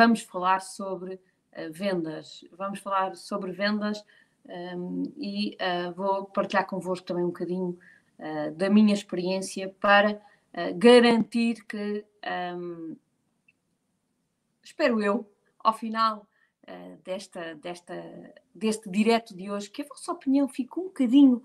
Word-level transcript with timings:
vamos 0.00 0.22
falar 0.22 0.62
sobre 0.62 1.14
uh, 1.14 1.70
vendas. 1.70 2.42
Vamos 2.56 2.78
falar 2.78 3.14
sobre 3.16 3.52
vendas 3.52 4.02
um, 4.74 5.12
e 5.18 5.58
uh, 5.60 5.92
vou 5.92 6.24
partilhar 6.24 6.66
convosco 6.66 7.06
também 7.06 7.22
um 7.22 7.28
bocadinho 7.28 7.78
uh, 8.18 8.50
da 8.52 8.70
minha 8.70 8.94
experiência 8.94 9.68
para 9.78 10.20
garantir 10.76 11.64
que, 11.64 12.04
um, 12.56 12.96
espero 14.64 15.00
eu, 15.00 15.30
ao 15.60 15.72
final 15.72 16.26
desta, 17.04 17.54
desta, 17.54 17.94
deste 18.52 18.90
direto 18.90 19.32
de 19.32 19.48
hoje, 19.48 19.70
que 19.70 19.82
a 19.82 19.84
vossa 19.84 20.10
opinião 20.10 20.48
fique 20.48 20.76
um 20.80 20.86
bocadinho 20.86 21.40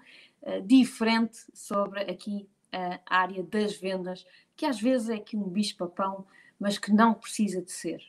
diferente 0.64 1.38
sobre 1.54 2.02
aqui 2.02 2.50
a 2.72 3.00
área 3.08 3.44
das 3.44 3.78
vendas, 3.78 4.26
que 4.56 4.66
às 4.66 4.82
vezes 4.82 5.10
é 5.10 5.18
aqui 5.18 5.38
um 5.38 5.48
bicho-papão, 5.48 6.26
mas 6.60 6.80
que 6.80 6.92
não 6.92 7.14
precisa 7.14 7.62
de 7.62 7.72
ser. 7.72 8.02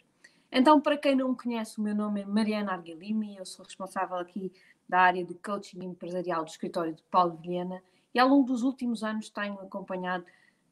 Então, 0.59 0.80
para 0.80 0.96
quem 0.96 1.15
não 1.15 1.28
me 1.28 1.37
conhece, 1.37 1.78
o 1.78 1.83
meu 1.83 1.95
nome 1.95 2.23
é 2.23 2.24
Mariana 2.24 2.73
Arguilimi, 2.73 3.37
eu 3.37 3.45
sou 3.45 3.62
responsável 3.62 4.16
aqui 4.16 4.51
da 4.88 5.01
área 5.01 5.23
de 5.23 5.34
coaching 5.34 5.84
empresarial 5.84 6.42
do 6.42 6.48
escritório 6.48 6.95
de 6.95 7.02
Paulo 7.10 7.37
Vilhena 7.37 7.82
e 8.15 8.19
ao 8.19 8.27
longo 8.27 8.46
dos 8.46 8.62
últimos 8.62 9.05
anos 9.05 9.29
tenho 9.29 9.60
acompanhado 9.60 10.24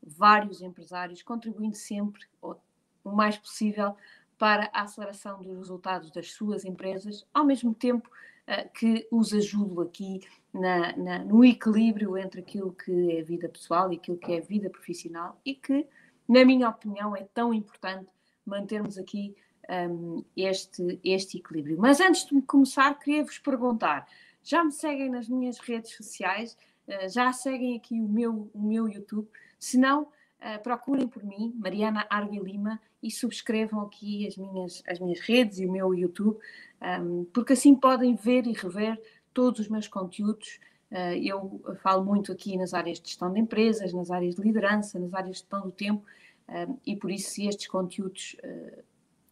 vários 0.02 0.62
empresários, 0.62 1.22
contribuindo 1.22 1.76
sempre, 1.76 2.22
o 2.40 3.10
mais 3.12 3.36
possível, 3.36 3.94
para 4.38 4.70
a 4.72 4.84
aceleração 4.84 5.42
dos 5.42 5.54
resultados 5.54 6.10
das 6.10 6.32
suas 6.32 6.64
empresas, 6.64 7.26
ao 7.34 7.44
mesmo 7.44 7.74
tempo 7.74 8.08
uh, 8.08 8.66
que 8.72 9.06
os 9.10 9.34
ajudo 9.34 9.82
aqui 9.82 10.22
na, 10.50 10.96
na, 10.96 11.18
no 11.18 11.44
equilíbrio 11.44 12.16
entre 12.16 12.40
aquilo 12.40 12.72
que 12.72 13.18
é 13.18 13.22
vida 13.22 13.50
pessoal 13.50 13.92
e 13.92 13.96
aquilo 13.96 14.16
que 14.16 14.32
é 14.32 14.40
vida 14.40 14.70
profissional 14.70 15.38
e 15.44 15.54
que, 15.54 15.86
na 16.26 16.42
minha 16.42 16.70
opinião, 16.70 17.14
é 17.14 17.24
tão 17.34 17.52
importante 17.52 18.10
mantermos 18.46 18.96
aqui 18.96 19.34
um, 19.68 20.24
este, 20.36 21.00
este 21.02 21.38
equilíbrio. 21.38 21.78
Mas 21.78 22.00
antes 22.00 22.26
de 22.26 22.40
começar, 22.42 22.98
queria 22.98 23.24
vos 23.24 23.38
perguntar: 23.38 24.06
já 24.42 24.62
me 24.62 24.72
seguem 24.72 25.10
nas 25.10 25.28
minhas 25.28 25.58
redes 25.58 25.94
sociais? 25.96 26.56
Uh, 26.86 27.08
já 27.08 27.32
seguem 27.32 27.76
aqui 27.76 28.00
o 28.00 28.08
meu, 28.08 28.50
o 28.52 28.62
meu 28.62 28.88
YouTube? 28.88 29.28
Se 29.58 29.78
não, 29.78 30.02
uh, 30.02 30.62
procurem 30.62 31.08
por 31.08 31.24
mim, 31.24 31.54
Mariana 31.56 32.06
Argue 32.10 32.38
Lima, 32.38 32.80
e 33.02 33.10
subscrevam 33.10 33.80
aqui 33.80 34.26
as 34.26 34.36
minhas, 34.36 34.82
as 34.86 34.98
minhas 34.98 35.20
redes 35.20 35.58
e 35.58 35.66
o 35.66 35.72
meu 35.72 35.94
YouTube, 35.94 36.38
um, 37.00 37.24
porque 37.32 37.54
assim 37.54 37.74
podem 37.74 38.14
ver 38.14 38.46
e 38.46 38.52
rever 38.52 39.00
todos 39.32 39.60
os 39.60 39.68
meus 39.68 39.88
conteúdos. 39.88 40.60
Uh, 40.90 41.16
eu 41.22 41.76
falo 41.82 42.04
muito 42.04 42.30
aqui 42.30 42.56
nas 42.56 42.72
áreas 42.74 43.00
de 43.00 43.08
gestão 43.08 43.32
de 43.32 43.40
empresas, 43.40 43.92
nas 43.92 44.10
áreas 44.10 44.36
de 44.36 44.42
liderança, 44.42 44.98
nas 44.98 45.12
áreas 45.12 45.36
de 45.36 45.38
gestão 45.38 45.62
do 45.62 45.72
tempo, 45.72 46.04
e 46.84 46.94
por 46.94 47.10
isso, 47.10 47.30
se 47.30 47.46
estes 47.46 47.66
conteúdos 47.66 48.36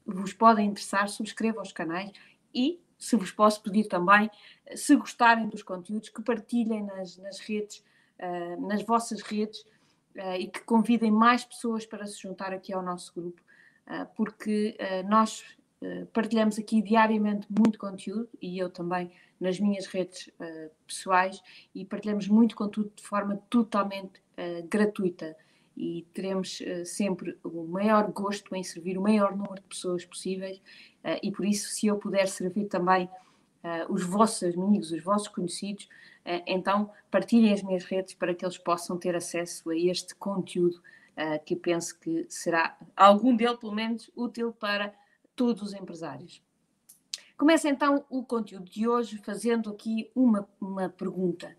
vos 0.07 0.33
podem 0.33 0.69
interessar, 0.69 1.09
subscrevam 1.09 1.63
os 1.63 1.73
canais 1.73 2.11
e, 2.55 2.81
se 2.99 3.17
vos 3.17 3.31
posso 3.31 3.63
pedir 3.63 3.89
também, 3.89 4.31
se 4.75 4.95
gostarem 4.97 5.49
dos 5.49 5.63
conteúdos, 5.63 6.09
que 6.09 6.23
partilhem 6.23 6.85
nas, 6.85 7.17
nas 7.19 7.39
redes, 7.41 7.85
uh, 8.19 8.67
nas 8.67 8.83
vossas 8.83 9.23
redes 9.23 9.61
uh, 10.17 10.37
e 10.39 10.47
que 10.47 10.61
convidem 10.61 11.11
mais 11.11 11.45
pessoas 11.45 11.87
para 11.87 12.07
se 12.07 12.21
juntar 12.21 12.53
aqui 12.53 12.73
ao 12.73 12.83
nosso 12.83 13.13
grupo, 13.15 13.43
uh, 13.87 14.07
porque 14.15 14.77
nós 15.09 15.45
partilhamos 16.13 16.61
aqui 16.61 16.81
diariamente 16.81 17.49
muito 17.51 17.77
conteúdo 17.77 18.29
e 18.41 18.57
eu 18.57 18.71
também 18.71 19.11
nas 19.41 19.59
minhas 19.59 19.87
redes 19.87 20.31
pessoais 20.87 21.43
e 21.75 21.85
partilhamos 21.85 22.29
muito 22.29 22.55
conteúdo 22.55 22.93
de 22.95 23.03
forma 23.03 23.37
totalmente 23.51 24.23
gratuita 24.69 25.37
e 25.77 26.07
teremos 26.13 26.61
uh, 26.61 26.85
sempre 26.85 27.39
o 27.43 27.65
maior 27.65 28.11
gosto 28.11 28.55
em 28.55 28.63
servir 28.63 28.99
o 28.99 29.03
maior 29.03 29.37
número 29.37 29.57
de 29.57 29.63
pessoas 29.63 30.05
possíveis 30.05 30.59
uh, 30.59 31.19
e 31.23 31.31
por 31.31 31.45
isso 31.45 31.71
se 31.71 31.87
eu 31.87 31.97
puder 31.97 32.29
servir 32.29 32.67
também 32.67 33.07
uh, 33.07 33.93
os 33.93 34.05
vossos 34.05 34.55
amigos, 34.57 34.93
os 34.93 35.03
vossos 35.03 35.29
conhecidos, 35.29 35.89
então 36.47 36.89
partilhem 37.11 37.53
as 37.53 37.65
minhas 37.65 37.83
redes 37.83 38.15
para 38.15 38.33
que 38.33 38.45
eles 38.45 38.57
possam 38.57 38.97
ter 38.97 39.17
acesso 39.17 39.69
a 39.71 39.77
este 39.77 40.15
conteúdo 40.15 40.81
que 41.45 41.57
penso 41.57 41.99
que 41.99 42.25
será, 42.29 42.79
algum 42.97 43.35
dele 43.35 43.57
pelo 43.57 43.75
menos, 43.75 44.09
útil 44.15 44.53
para 44.53 44.95
todos 45.35 45.63
os 45.63 45.75
empresários. 45.75 46.41
Começa 47.37 47.69
então 47.69 48.05
o 48.09 48.23
conteúdo 48.23 48.71
de 48.71 48.87
hoje 48.87 49.19
fazendo 49.19 49.71
aqui 49.71 50.13
uma, 50.15 50.49
uma 50.61 50.89
pergunta. 50.89 51.57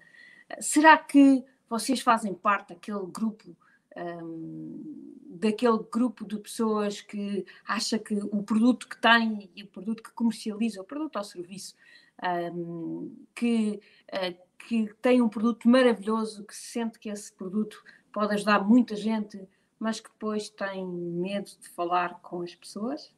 Será 0.62 0.98
que 0.98 1.44
vocês 1.70 2.00
fazem 2.00 2.34
parte 2.34 2.70
daquele 2.70 3.06
grupo 3.08 3.58
um, 3.98 5.14
daquele 5.40 5.80
grupo 5.92 6.26
de 6.26 6.38
pessoas 6.38 7.02
que 7.02 7.46
acha 7.68 8.00
que 8.00 8.16
o 8.16 8.44
produto 8.44 8.88
que 8.88 9.00
tem 9.00 9.50
e 9.56 9.64
o 9.64 9.68
produto 9.68 10.04
que 10.04 10.12
comercializa, 10.12 10.82
o 10.82 10.86
produto 10.86 11.18
ou 11.18 11.24
serviço, 11.24 11.76
um, 12.54 13.16
que, 13.36 13.80
uh, 14.14 14.38
que 14.68 14.94
tem 15.02 15.22
um 15.22 15.30
produto 15.30 15.68
maravilhoso, 15.68 16.46
que 16.46 16.56
sente 16.56 17.00
que 17.00 17.10
esse 17.10 17.32
produto 17.34 17.84
pode 18.12 18.34
ajudar 18.34 18.64
muita 18.64 18.96
gente, 18.96 19.48
mas 19.80 20.00
que 20.00 20.10
depois 20.10 20.50
tem 20.50 20.88
medo 20.88 21.50
de 21.60 21.70
falar 21.70 22.20
com 22.22 22.42
as 22.42 22.56
pessoas? 22.56 23.14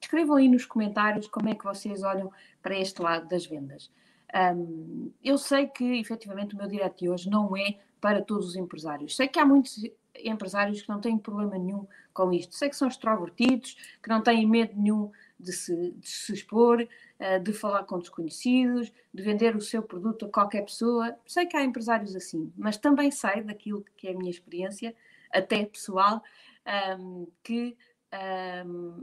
Escrevam 0.00 0.36
aí 0.36 0.48
nos 0.48 0.66
comentários 0.66 1.28
como 1.28 1.48
é 1.48 1.54
que 1.54 1.64
vocês 1.64 2.02
olham 2.02 2.30
para 2.60 2.78
este 2.78 3.00
lado 3.00 3.28
das 3.28 3.46
vendas. 3.46 3.90
Um, 4.34 5.12
eu 5.22 5.38
sei 5.38 5.68
que 5.68 6.00
efetivamente 6.00 6.54
o 6.54 6.58
meu 6.58 6.66
direto 6.66 6.98
de 6.98 7.08
hoje 7.08 7.30
não 7.30 7.56
é 7.56 7.78
para 8.04 8.20
todos 8.20 8.48
os 8.48 8.56
empresários. 8.56 9.16
Sei 9.16 9.26
que 9.26 9.38
há 9.38 9.46
muitos 9.46 9.82
empresários 10.22 10.82
que 10.82 10.88
não 10.90 11.00
têm 11.00 11.16
problema 11.16 11.56
nenhum 11.56 11.86
com 12.12 12.30
isto. 12.34 12.54
Sei 12.54 12.68
que 12.68 12.76
são 12.76 12.86
extrovertidos, 12.86 13.74
que 14.02 14.10
não 14.10 14.22
têm 14.22 14.46
medo 14.46 14.74
nenhum 14.76 15.10
de 15.40 15.50
se, 15.50 15.90
de 15.92 16.06
se 16.06 16.34
expor, 16.34 16.86
eh, 17.18 17.38
de 17.38 17.50
falar 17.54 17.84
com 17.84 17.98
desconhecidos, 17.98 18.92
de 19.12 19.22
vender 19.22 19.56
o 19.56 19.60
seu 19.62 19.82
produto 19.82 20.26
a 20.26 20.28
qualquer 20.28 20.66
pessoa. 20.66 21.16
Sei 21.24 21.46
que 21.46 21.56
há 21.56 21.64
empresários 21.64 22.14
assim, 22.14 22.52
mas 22.58 22.76
também 22.76 23.10
sei 23.10 23.40
daquilo 23.40 23.82
que 23.96 24.06
é 24.06 24.10
a 24.10 24.18
minha 24.18 24.30
experiência, 24.30 24.94
até 25.32 25.64
pessoal, 25.64 26.22
ehm, 26.66 27.24
que 27.42 27.74
ehm, 28.12 29.02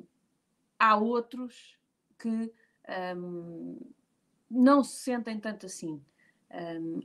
há 0.78 0.96
outros 0.96 1.76
que 2.20 2.54
ehm, 2.88 3.78
não 4.48 4.84
se 4.84 4.98
sentem 4.98 5.40
tanto 5.40 5.66
assim. 5.66 6.00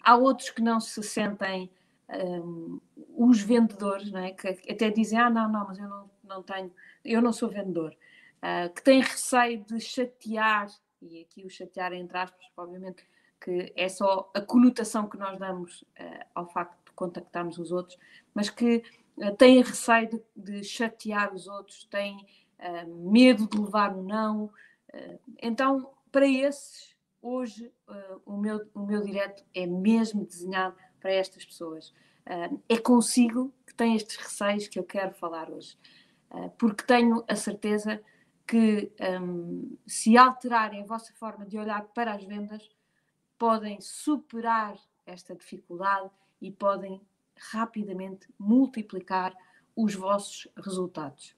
há 0.02 0.16
outros 0.16 0.50
que 0.50 0.60
não 0.60 0.80
se 0.80 1.00
sentem 1.02 1.70
um, 2.08 2.80
os 3.16 3.40
vendedores, 3.40 4.10
não 4.10 4.20
é? 4.20 4.30
que 4.32 4.48
até 4.48 4.90
dizem, 4.90 5.18
ah, 5.18 5.30
não, 5.30 5.50
não, 5.50 5.66
mas 5.66 5.78
eu 5.78 5.88
não, 5.88 6.10
não 6.22 6.42
tenho, 6.42 6.72
eu 7.04 7.20
não 7.20 7.32
sou 7.32 7.48
vendedor, 7.48 7.96
uh, 8.42 8.72
que 8.72 8.82
têm 8.82 9.00
receio 9.00 9.64
de 9.64 9.80
chatear, 9.80 10.68
e 11.02 11.22
aqui 11.22 11.44
o 11.44 11.50
chatear 11.50 11.92
entre 11.92 12.16
aspas, 12.16 12.46
obviamente, 12.56 13.04
que 13.40 13.72
é 13.76 13.88
só 13.88 14.30
a 14.34 14.40
conotação 14.40 15.08
que 15.08 15.18
nós 15.18 15.38
damos 15.38 15.82
uh, 15.82 16.26
ao 16.34 16.46
facto 16.46 16.76
de 16.86 16.92
contactarmos 16.92 17.58
os 17.58 17.72
outros, 17.72 17.98
mas 18.34 18.50
que 18.50 18.82
uh, 19.16 19.34
têm 19.36 19.62
receio 19.62 20.08
de, 20.08 20.22
de, 20.36 20.64
chatear 20.64 21.34
os 21.34 21.46
outros, 21.46 21.84
têm 21.84 22.26
medo 22.86 23.46
de 23.46 23.58
levar 23.58 23.94
um 23.94 24.02
não. 24.02 24.50
então, 25.42 25.90
para 26.10 26.26
esses, 26.26 26.96
hoje, 27.20 27.70
o, 28.24 28.38
meu, 28.38 28.66
o 28.72 28.80
meu 28.80 29.02
direto 29.02 29.44
é 29.54 29.66
mesmo 29.66 30.24
desenhado 30.24 30.74
para 31.06 31.14
estas 31.14 31.44
pessoas. 31.44 31.90
Uh, 32.26 32.60
é 32.68 32.76
consigo 32.76 33.54
que 33.64 33.72
tem 33.72 33.94
estes 33.94 34.16
receios 34.16 34.66
que 34.66 34.76
eu 34.76 34.82
quero 34.82 35.14
falar 35.14 35.48
hoje, 35.48 35.78
uh, 36.32 36.50
porque 36.58 36.82
tenho 36.82 37.24
a 37.28 37.36
certeza 37.36 38.02
que 38.44 38.92
um, 39.22 39.78
se 39.86 40.16
alterarem 40.16 40.82
a 40.82 40.86
vossa 40.86 41.12
forma 41.14 41.46
de 41.46 41.56
olhar 41.56 41.84
para 41.94 42.12
as 42.12 42.24
vendas, 42.24 42.68
podem 43.38 43.80
superar 43.80 44.76
esta 45.04 45.36
dificuldade 45.36 46.10
e 46.40 46.50
podem 46.50 47.00
rapidamente 47.52 48.28
multiplicar 48.36 49.32
os 49.76 49.94
vossos 49.94 50.48
resultados. 50.56 51.36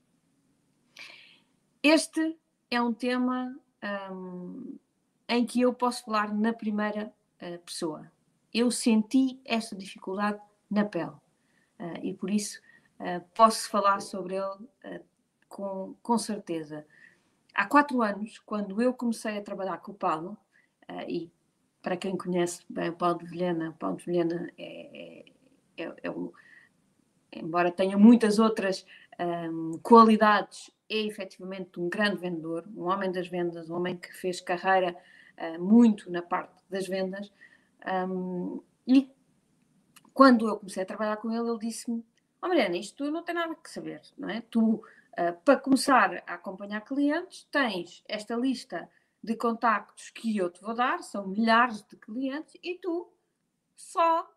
Este 1.83 2.39
é 2.71 2.81
um 2.81 2.95
tema 2.95 3.55
um, 4.11 4.79
em 5.29 5.45
que 5.45 5.61
eu 5.61 5.75
posso 5.75 6.05
falar 6.07 6.33
na 6.33 6.55
primeira 6.55 7.13
uh, 7.43 7.59
pessoa 7.59 8.11
eu 8.53 8.71
senti 8.71 9.41
esta 9.45 9.77
dificuldade 9.77 10.41
na 10.71 10.85
pele 10.85 11.11
uh, 11.11 11.99
e 12.03 12.15
por 12.15 12.31
isso 12.31 12.61
uh, 13.01 13.25
posso 13.35 13.69
falar 13.69 14.01
sobre 14.01 14.37
ele 14.37 14.45
uh, 14.45 15.05
com, 15.49 15.95
com 16.03 16.19
certeza. 16.19 16.87
Há 17.55 17.67
quatro 17.67 18.03
anos, 18.03 18.39
quando 18.41 18.81
eu 18.81 18.93
comecei 18.95 19.37
a 19.37 19.43
trabalhar 19.43 19.79
com 19.79 19.91
o 19.91 19.95
Paulo, 19.95 20.37
e 21.09 21.29
para 21.83 21.97
quem 21.97 22.17
conhece 22.17 22.63
bem 22.69 22.91
o 22.91 22.93
Paulo 22.93 23.19
de 23.19 23.27
Vilhena, 23.27 23.75
Paulo 23.79 23.97
de 23.97 24.05
Vilhena 24.05 24.49
é, 24.57 25.25
é, 25.77 25.85
é, 25.85 25.93
é 26.05 26.13
embora 27.33 27.73
tenha 27.73 27.99
muitas 27.99 28.39
outras 28.39 28.87
um, 29.51 29.77
qualidades, 29.83 30.71
é 30.89 30.99
efetivamente 30.99 31.81
um 31.81 31.89
grande 31.89 32.19
vendedor, 32.19 32.65
um 32.77 32.85
homem 32.85 33.11
das 33.11 33.27
vendas, 33.27 33.69
um 33.69 33.75
homem 33.75 33.97
que 33.97 34.13
fez 34.13 34.41
carreira 34.41 34.95
muito 35.59 36.11
na 36.13 36.23
parte 36.23 36.63
das 36.71 36.87
vendas. 36.87 37.33
Um, 37.87 38.63
e 38.87 39.11
quando 40.13 40.49
eu 40.49 40.57
comecei 40.57 40.83
a 40.83 40.87
trabalhar 40.87 41.17
com 41.17 41.31
ele, 41.31 41.49
ele 41.49 41.59
disse-me: 41.59 42.05
oh, 42.43 42.49
Mariana, 42.49 42.77
isto 42.77 43.11
não 43.11 43.23
tem 43.23 43.35
nada 43.35 43.55
que 43.55 43.71
saber, 43.71 44.03
não 44.17 44.29
é? 44.29 44.41
Tu 44.43 44.83
Uh, 45.19 45.37
para 45.45 45.59
começar 45.59 46.23
a 46.29 46.35
acompanhar 46.35 46.81
clientes, 46.83 47.43
tens 47.51 48.05
esta 48.07 48.37
lista 48.37 48.89
de 49.21 49.35
contactos 49.35 50.11
que 50.11 50.37
eu 50.37 50.49
te 50.49 50.61
vou 50.61 50.73
dar, 50.73 51.03
são 51.03 51.27
milhares 51.27 51.83
de 51.83 51.97
clientes, 51.97 52.55
e 52.63 52.77
tu 52.77 53.13
só 53.75 54.31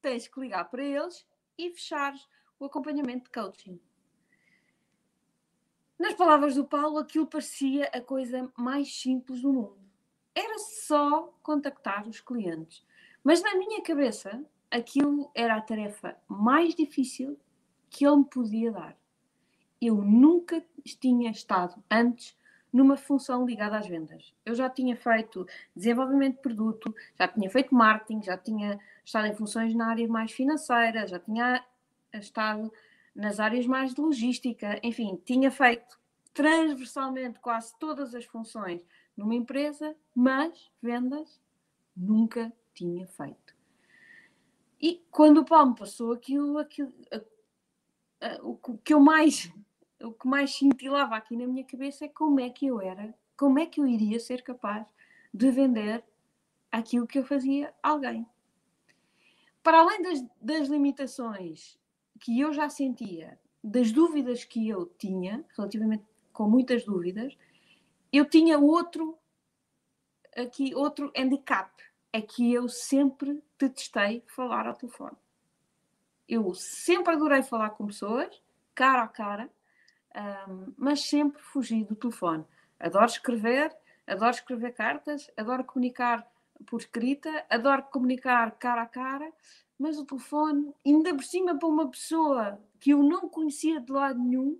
tens 0.00 0.26
que 0.26 0.40
ligar 0.40 0.64
para 0.70 0.82
eles 0.82 1.26
e 1.58 1.70
fechares 1.70 2.26
o 2.58 2.64
acompanhamento 2.64 3.24
de 3.24 3.30
coaching. 3.30 3.78
Nas 5.98 6.14
palavras 6.14 6.54
do 6.54 6.64
Paulo, 6.64 6.96
aquilo 6.96 7.26
parecia 7.26 7.84
a 7.92 8.00
coisa 8.00 8.50
mais 8.56 8.98
simples 8.98 9.42
do 9.42 9.52
mundo. 9.52 9.85
Era 10.36 10.58
só 10.58 11.34
contactar 11.42 12.06
os 12.06 12.20
clientes. 12.20 12.84
Mas 13.24 13.42
na 13.42 13.54
minha 13.54 13.82
cabeça, 13.82 14.44
aquilo 14.70 15.30
era 15.34 15.56
a 15.56 15.62
tarefa 15.62 16.14
mais 16.28 16.74
difícil 16.74 17.40
que 17.88 18.06
ele 18.06 18.16
me 18.16 18.24
podia 18.26 18.70
dar. 18.70 18.94
Eu 19.80 19.96
nunca 19.96 20.62
tinha 21.00 21.30
estado 21.30 21.82
antes 21.90 22.36
numa 22.70 22.98
função 22.98 23.46
ligada 23.46 23.78
às 23.78 23.86
vendas. 23.86 24.34
Eu 24.44 24.54
já 24.54 24.68
tinha 24.68 24.94
feito 24.94 25.46
desenvolvimento 25.74 26.36
de 26.36 26.42
produto, 26.42 26.94
já 27.18 27.26
tinha 27.26 27.48
feito 27.48 27.74
marketing, 27.74 28.22
já 28.22 28.36
tinha 28.36 28.78
estado 29.02 29.28
em 29.28 29.34
funções 29.34 29.74
na 29.74 29.88
área 29.88 30.06
mais 30.06 30.32
financeira, 30.32 31.06
já 31.06 31.18
tinha 31.18 31.64
estado 32.12 32.70
nas 33.14 33.40
áreas 33.40 33.66
mais 33.66 33.94
de 33.94 34.00
logística, 34.02 34.78
enfim, 34.82 35.18
tinha 35.24 35.50
feito 35.50 35.98
transversalmente 36.34 37.40
quase 37.40 37.74
todas 37.78 38.14
as 38.14 38.26
funções 38.26 38.82
numa 39.16 39.34
empresa, 39.34 39.96
mas 40.14 40.70
vendas 40.82 41.40
nunca 41.96 42.52
tinha 42.74 43.06
feito. 43.06 43.56
E 44.80 45.02
quando 45.10 45.38
o 45.38 45.44
Paulo 45.44 45.70
me 45.70 45.76
passou 45.76 46.12
aquilo, 46.12 46.58
aquilo 46.58 46.92
a, 47.10 48.26
a, 48.26 48.42
o 48.42 48.78
que 48.78 48.92
eu 48.92 49.00
mais 49.00 49.50
o 50.02 50.12
que 50.12 50.28
mais 50.28 50.54
cintilava 50.54 51.16
aqui 51.16 51.36
na 51.36 51.46
minha 51.46 51.64
cabeça 51.64 52.04
é 52.04 52.08
como 52.08 52.38
é 52.38 52.50
que 52.50 52.66
eu 52.66 52.80
era, 52.80 53.14
como 53.36 53.58
é 53.58 53.64
que 53.64 53.80
eu 53.80 53.86
iria 53.86 54.20
ser 54.20 54.42
capaz 54.42 54.86
de 55.32 55.50
vender 55.50 56.04
aquilo 56.70 57.06
que 57.06 57.18
eu 57.18 57.24
fazia 57.24 57.72
a 57.82 57.90
alguém. 57.90 58.26
Para 59.62 59.80
além 59.80 60.02
das, 60.02 60.24
das 60.40 60.68
limitações 60.68 61.78
que 62.20 62.38
eu 62.38 62.52
já 62.52 62.68
sentia, 62.68 63.38
das 63.62 63.90
dúvidas 63.90 64.44
que 64.44 64.68
eu 64.68 64.86
tinha, 64.98 65.44
relativamente 65.56 66.04
com 66.32 66.48
muitas 66.48 66.84
dúvidas, 66.84 67.36
eu 68.16 68.24
tinha 68.24 68.58
outro 68.58 69.18
aqui 70.36 70.74
outro 70.74 71.10
handicap, 71.16 71.70
é 72.12 72.20
que 72.20 72.52
eu 72.52 72.68
sempre 72.68 73.42
detestei 73.58 74.22
falar 74.26 74.66
ao 74.66 74.74
telefone. 74.74 75.16
Eu 76.28 76.54
sempre 76.54 77.14
adorei 77.14 77.42
falar 77.42 77.70
com 77.70 77.86
pessoas, 77.86 78.42
cara 78.74 79.02
a 79.02 79.08
cara, 79.08 79.50
um, 80.48 80.72
mas 80.76 81.00
sempre 81.02 81.40
fugi 81.42 81.84
do 81.84 81.94
telefone. 81.94 82.44
Adoro 82.78 83.06
escrever, 83.06 83.74
adoro 84.06 84.30
escrever 84.30 84.72
cartas, 84.72 85.30
adoro 85.36 85.64
comunicar 85.64 86.26
por 86.66 86.80
escrita, 86.80 87.44
adoro 87.48 87.84
comunicar 87.84 88.50
cara 88.52 88.82
a 88.82 88.86
cara, 88.86 89.32
mas 89.78 89.98
o 89.98 90.04
telefone, 90.04 90.74
ainda 90.84 91.14
por 91.14 91.24
cima 91.24 91.58
para 91.58 91.68
uma 91.68 91.88
pessoa 91.88 92.58
que 92.80 92.90
eu 92.90 93.02
não 93.02 93.28
conhecia 93.28 93.80
de 93.80 93.92
lado 93.92 94.18
nenhum, 94.18 94.58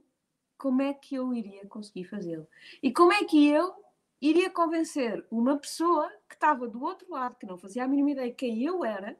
como 0.56 0.82
é 0.82 0.94
que 0.94 1.14
eu 1.14 1.32
iria 1.34 1.66
conseguir 1.66 2.04
fazê-lo? 2.04 2.46
E 2.82 2.92
como 2.92 3.12
é 3.12 3.24
que 3.24 3.48
eu 3.48 3.74
iria 4.20 4.50
convencer 4.50 5.24
uma 5.30 5.56
pessoa 5.58 6.10
que 6.28 6.34
estava 6.34 6.66
do 6.66 6.82
outro 6.82 7.10
lado, 7.10 7.36
que 7.36 7.46
não 7.46 7.58
fazia 7.58 7.84
a 7.84 7.88
mínima 7.88 8.12
ideia 8.12 8.32
quem 8.32 8.62
eu 8.62 8.84
era, 8.84 9.16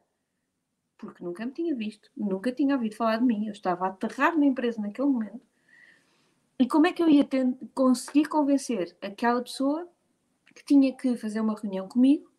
porque 0.97 1.23
nunca 1.23 1.45
me 1.45 1.51
tinha 1.51 1.75
visto, 1.75 2.09
nunca 2.17 2.51
tinha 2.51 2.75
ouvido 2.75 2.95
falar 2.95 3.17
de 3.17 3.23
mim, 3.23 3.45
eu 3.45 3.51
estava 3.51 3.85
a 3.85 3.89
aterrar 3.89 4.37
na 4.37 4.45
empresa 4.45 4.81
naquele 4.81 5.07
momento. 5.07 5.45
E 6.59 6.67
como 6.67 6.87
é 6.87 6.91
que 6.91 7.03
eu 7.03 7.09
ia 7.09 7.27
conseguir 7.75 8.25
convencer 8.25 8.97
aquela 8.99 9.41
pessoa 9.43 9.87
que 10.55 10.65
tinha 10.65 10.95
que 10.95 11.15
fazer 11.15 11.39
uma 11.39 11.53
reunião 11.53 11.87
comigo 11.87 12.31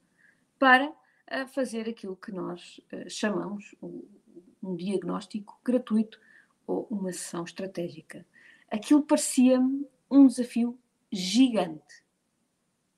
para 0.58 0.88
uh, 0.88 1.46
fazer 1.54 1.88
aquilo 1.88 2.16
que 2.16 2.32
nós 2.32 2.80
uh, 2.92 3.08
chamamos 3.08 3.76
um 3.80 4.74
diagnóstico 4.74 5.60
gratuito 5.64 6.20
ou 6.66 6.88
uma 6.90 7.12
sessão 7.12 7.44
estratégica? 7.44 8.26
Aquilo 8.70 9.02
parecia-me 9.02 9.86
um 10.10 10.26
desafio 10.26 10.78
gigante. 11.10 12.02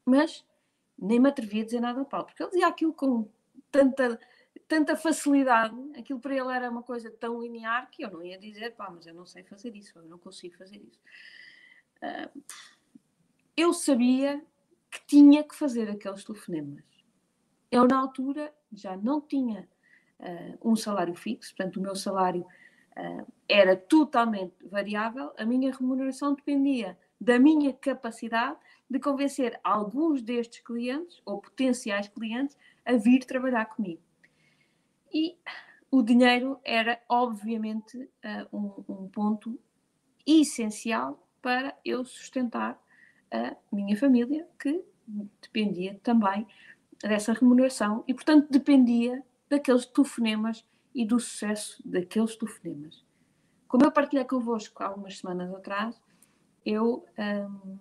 Mas 0.05 0.45
nem 0.99 1.21
me 1.21 1.29
atrevia 1.29 1.63
a 1.63 1.65
dizer 1.65 1.81
nada 1.81 2.01
ao 2.01 2.07
Paulo, 2.07 2.27
porque 2.27 2.43
ele 2.43 2.51
dizia 2.51 2.69
aquilo 2.69 2.93
com 2.93 3.29
tanta 3.71 4.19
tanta 4.71 4.97
facilidade, 4.97 5.75
aquilo 5.99 6.21
para 6.21 6.33
ele 6.33 6.53
era 6.53 6.71
uma 6.71 6.83
coisa 6.83 7.11
tão 7.11 7.43
linear 7.43 7.91
que 7.91 8.05
eu 8.05 8.11
não 8.11 8.23
ia 8.23 8.39
dizer, 8.39 8.77
pá, 8.77 8.89
mas 8.89 9.05
eu 9.05 9.13
não 9.13 9.27
sei 9.27 9.43
fazer 9.43 9.75
isso, 9.75 9.99
eu 9.99 10.05
não 10.05 10.17
consigo 10.17 10.57
fazer 10.57 10.77
isso. 10.77 11.01
Uh, 12.01 12.43
eu 13.57 13.73
sabia 13.73 14.41
que 14.89 15.05
tinha 15.07 15.43
que 15.43 15.57
fazer 15.57 15.91
aqueles 15.91 16.23
telefonemas. 16.23 16.85
Eu, 17.69 17.87
na 17.89 17.99
altura, 17.99 18.55
já 18.73 18.97
não 18.97 19.21
tinha 19.21 19.69
uh, 20.21 20.71
um 20.71 20.77
salário 20.77 21.17
fixo, 21.17 21.55
portanto, 21.57 21.79
o 21.79 21.83
meu 21.83 21.97
salário 21.97 22.47
era 23.49 23.77
totalmente 23.77 24.55
variável, 24.67 25.33
a 25.37 25.45
minha 25.45 25.73
remuneração 25.73 26.35
dependia 26.35 26.99
da 27.21 27.39
minha 27.39 27.73
capacidade 27.73 28.57
de 28.89 28.99
convencer 28.99 29.59
alguns 29.63 30.23
destes 30.23 30.61
clientes, 30.61 31.21
ou 31.25 31.41
potenciais 31.41 32.09
clientes, 32.09 32.57
a 32.85 32.95
vir 32.95 33.25
trabalhar 33.25 33.67
comigo. 33.67 34.01
E 35.13 35.37
o 35.91 36.03
dinheiro 36.03 36.59
era, 36.65 37.01
obviamente, 37.09 37.99
uh, 37.99 38.57
um, 38.57 38.85
um, 38.89 39.09
ponto 39.09 39.59
essencial 40.27 41.27
para 41.43 41.77
eu 41.85 42.05
sustentar 42.05 42.81
a 43.33 43.57
minha 43.73 43.97
família, 43.97 44.47
que 44.59 44.85
dependia 45.41 45.99
também 46.03 46.47
dessa 47.01 47.33
remuneração 47.33 48.05
e, 48.07 48.15
portanto, 48.15 48.51
dependia 48.51 49.23
daqueles 49.49 49.87
telefonemas 49.87 50.65
e 50.95 51.05
do 51.05 51.19
sucesso 51.19 51.81
daqueles 51.85 52.37
telefonemas. 52.37 53.05
Como 53.69 53.85
eu 53.85 53.93
partilhei 53.93 54.25
convosco 54.25 54.83
há 54.83 54.87
algumas 54.87 55.19
semanas 55.19 55.53
atrás, 55.55 56.01
eu 56.65 57.05
um, 57.19 57.79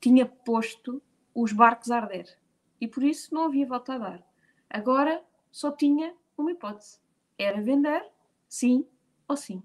tinha 0.00 0.26
posto 0.26 1.02
os 1.34 1.52
barcos 1.52 1.90
a 1.90 1.96
arder 1.96 2.38
e 2.80 2.86
por 2.86 3.02
isso 3.02 3.34
não 3.34 3.44
havia 3.44 3.66
volta 3.66 3.94
a 3.94 3.98
dar. 3.98 4.26
Agora 4.68 5.22
só 5.50 5.70
tinha 5.70 6.14
uma 6.36 6.52
hipótese. 6.52 6.98
Era 7.38 7.62
vender, 7.62 8.04
sim 8.48 8.86
ou 9.26 9.36
sim. 9.36 9.62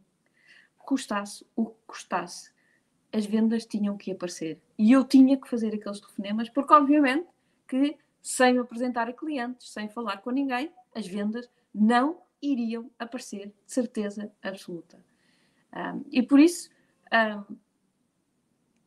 Custasse 0.77 1.45
o 1.55 1.65
que 1.65 1.77
custasse, 1.85 2.51
as 3.11 3.25
vendas 3.25 3.65
tinham 3.65 3.97
que 3.97 4.11
aparecer. 4.11 4.61
E 4.77 4.91
eu 4.91 5.03
tinha 5.03 5.37
que 5.37 5.49
fazer 5.49 5.73
aqueles 5.73 5.99
telefonemas, 5.99 6.49
porque 6.49 6.73
obviamente 6.73 7.27
que 7.67 7.97
sem 8.21 8.53
me 8.53 8.59
apresentar 8.59 9.09
a 9.09 9.13
clientes, 9.13 9.71
sem 9.71 9.89
falar 9.89 10.17
com 10.17 10.31
ninguém, 10.31 10.71
as 10.93 11.07
vendas 11.07 11.49
não 11.73 12.21
iriam 12.41 12.89
aparecer 12.99 13.47
de 13.47 13.71
certeza 13.73 14.31
absoluta. 14.41 15.03
Um, 15.73 16.03
e 16.11 16.23
por 16.23 16.39
isso 16.39 16.69
um, 17.11 17.55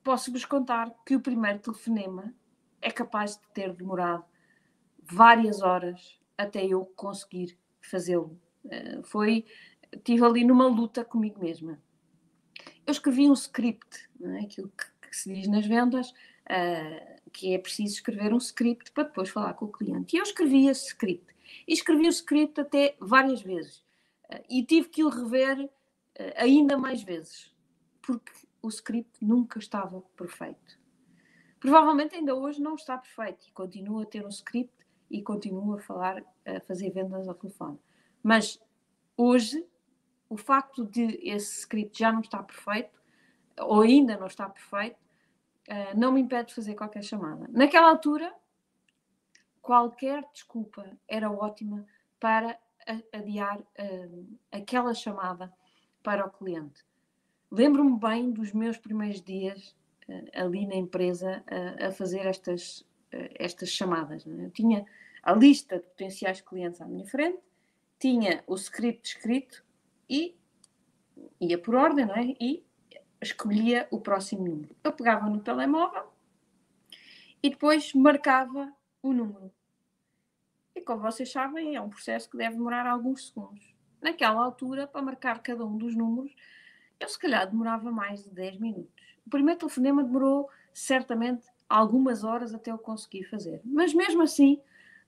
posso-vos 0.02 0.45
contar 0.45 0.90
que 1.04 1.14
o 1.14 1.21
primeiro 1.21 1.59
telefonema 1.59 2.35
é 2.80 2.90
capaz 2.90 3.37
de 3.37 3.47
ter 3.52 3.73
demorado 3.75 4.25
várias 5.02 5.61
horas 5.61 6.19
até 6.37 6.64
eu 6.64 6.85
conseguir 6.97 7.59
fazê-lo. 7.80 8.38
Uh, 8.64 9.02
foi, 9.04 9.45
estive 9.92 10.25
ali 10.25 10.45
numa 10.45 10.66
luta 10.66 11.04
comigo 11.04 11.40
mesma. 11.40 11.80
Eu 12.87 12.92
escrevi 12.92 13.28
um 13.28 13.35
script, 13.35 14.09
não 14.19 14.35
é? 14.37 14.40
aquilo 14.40 14.69
que, 14.71 15.09
que 15.09 15.16
se 15.16 15.33
diz 15.33 15.49
nas 15.49 15.66
vendas, 15.66 16.11
uh, 16.11 17.21
que 17.33 17.54
é 17.54 17.59
preciso 17.59 17.95
escrever 17.95 18.33
um 18.33 18.38
script 18.38 18.90
para 18.92 19.04
depois 19.04 19.28
falar 19.28 19.54
com 19.54 19.66
o 19.66 19.73
cliente. 19.73 20.16
E 20.16 20.19
eu 20.19 20.23
escrevi 20.23 20.66
esse 20.66 20.88
script. 20.88 21.30
E 21.66 21.73
escrevi 21.73 22.07
o 22.07 22.11
script 22.11 22.61
até 22.61 22.97
várias 23.00 23.42
vezes. 23.42 23.85
E 24.49 24.64
tive 24.64 24.88
que 24.88 25.04
o 25.04 25.09
rever 25.09 25.69
ainda 26.37 26.76
mais 26.76 27.02
vezes, 27.02 27.54
porque 28.02 28.33
o 28.62 28.69
script 28.69 29.25
nunca 29.25 29.59
estava 29.59 30.00
perfeito. 30.16 30.78
Provavelmente 31.59 32.14
ainda 32.14 32.35
hoje 32.35 32.61
não 32.61 32.75
está 32.75 32.97
perfeito 32.97 33.47
e 33.49 33.52
continuo 33.52 34.00
a 34.00 34.07
ter 34.07 34.25
um 34.25 34.28
script 34.28 34.73
e 35.11 35.23
continuo 35.23 35.75
a 35.75 35.78
falar, 35.78 36.23
a 36.47 36.61
fazer 36.61 36.90
vendas 36.90 37.28
ao 37.28 37.35
telefone. 37.35 37.78
Mas 38.23 38.59
hoje, 39.16 39.66
o 40.28 40.37
facto 40.37 40.85
de 40.85 41.19
esse 41.23 41.61
script 41.61 41.99
já 41.99 42.12
não 42.12 42.21
estar 42.21 42.42
perfeito, 42.42 43.00
ou 43.59 43.83
ainda 43.83 44.16
não 44.16 44.26
está 44.26 44.49
perfeito, 44.49 44.97
uh, 45.69 45.99
não 45.99 46.12
me 46.12 46.21
impede 46.21 46.49
de 46.49 46.54
fazer 46.54 46.75
qualquer 46.75 47.02
chamada. 47.02 47.47
Naquela 47.50 47.90
altura, 47.90 48.33
qualquer 49.71 50.25
desculpa 50.33 50.85
era 51.07 51.31
ótima 51.31 51.87
para 52.19 52.59
adiar 53.12 53.61
uh, 53.61 54.39
aquela 54.50 54.93
chamada 54.93 55.53
para 56.03 56.27
o 56.27 56.31
cliente. 56.31 56.85
Lembro-me 57.53 57.97
bem 57.97 58.33
dos 58.33 58.53
meus 58.53 58.79
primeiros 58.79 59.23
dias 59.23 59.77
uh, 60.09 60.29
ali 60.35 60.67
na 60.67 60.75
empresa 60.75 61.45
a 61.87 61.93
fazer 61.93 62.27
estas 62.27 62.85
eh, 63.12 63.31
estas 63.39 63.69
chamadas. 63.69 64.27
É? 64.27 64.31
Eu 64.31 64.50
tinha 64.50 64.85
a 65.23 65.33
lista 65.33 65.77
de 65.77 65.85
potenciais 65.85 66.41
clientes 66.41 66.81
à 66.81 66.87
minha 66.87 67.07
frente, 67.07 67.39
tinha 67.97 68.43
o 68.49 68.57
script 68.57 69.09
escrito 69.09 69.65
e 70.09 70.37
ia 71.41 71.59
por 71.59 71.77
ordem, 71.77 72.07
não 72.07 72.17
é? 72.17 72.35
E 72.41 72.65
escolhia 73.23 73.87
o 73.93 74.00
próximo 74.00 74.45
número. 74.45 74.75
Eu 74.83 74.93
pegava 74.93 75.31
no 75.31 75.41
telemóvel 75.41 76.11
e 77.41 77.50
depois 77.50 77.95
marcava 77.95 78.73
o 79.00 79.12
número. 79.12 79.53
E 80.81 80.83
como 80.83 81.03
vocês 81.03 81.31
sabem, 81.31 81.77
é 81.77 81.81
um 81.81 81.91
processo 81.91 82.31
que 82.31 82.39
deve 82.39 82.57
demorar 82.57 82.87
alguns 82.87 83.29
segundos. 83.29 83.63
Naquela 84.01 84.43
altura, 84.43 84.87
para 84.87 85.03
marcar 85.03 85.43
cada 85.43 85.63
um 85.63 85.77
dos 85.77 85.95
números, 85.95 86.35
eu 86.99 87.07
se 87.07 87.19
calhar 87.19 87.47
demorava 87.47 87.93
mais 87.93 88.25
de 88.25 88.31
10 88.31 88.59
minutos. 88.59 89.19
O 89.27 89.29
primeiro 89.29 89.61
telefonema 89.61 90.03
demorou 90.03 90.49
certamente 90.73 91.47
algumas 91.69 92.25
horas 92.25 92.55
até 92.55 92.71
eu 92.71 92.79
conseguir 92.79 93.25
fazer. 93.25 93.61
Mas 93.63 93.93
mesmo 93.93 94.23
assim, 94.23 94.59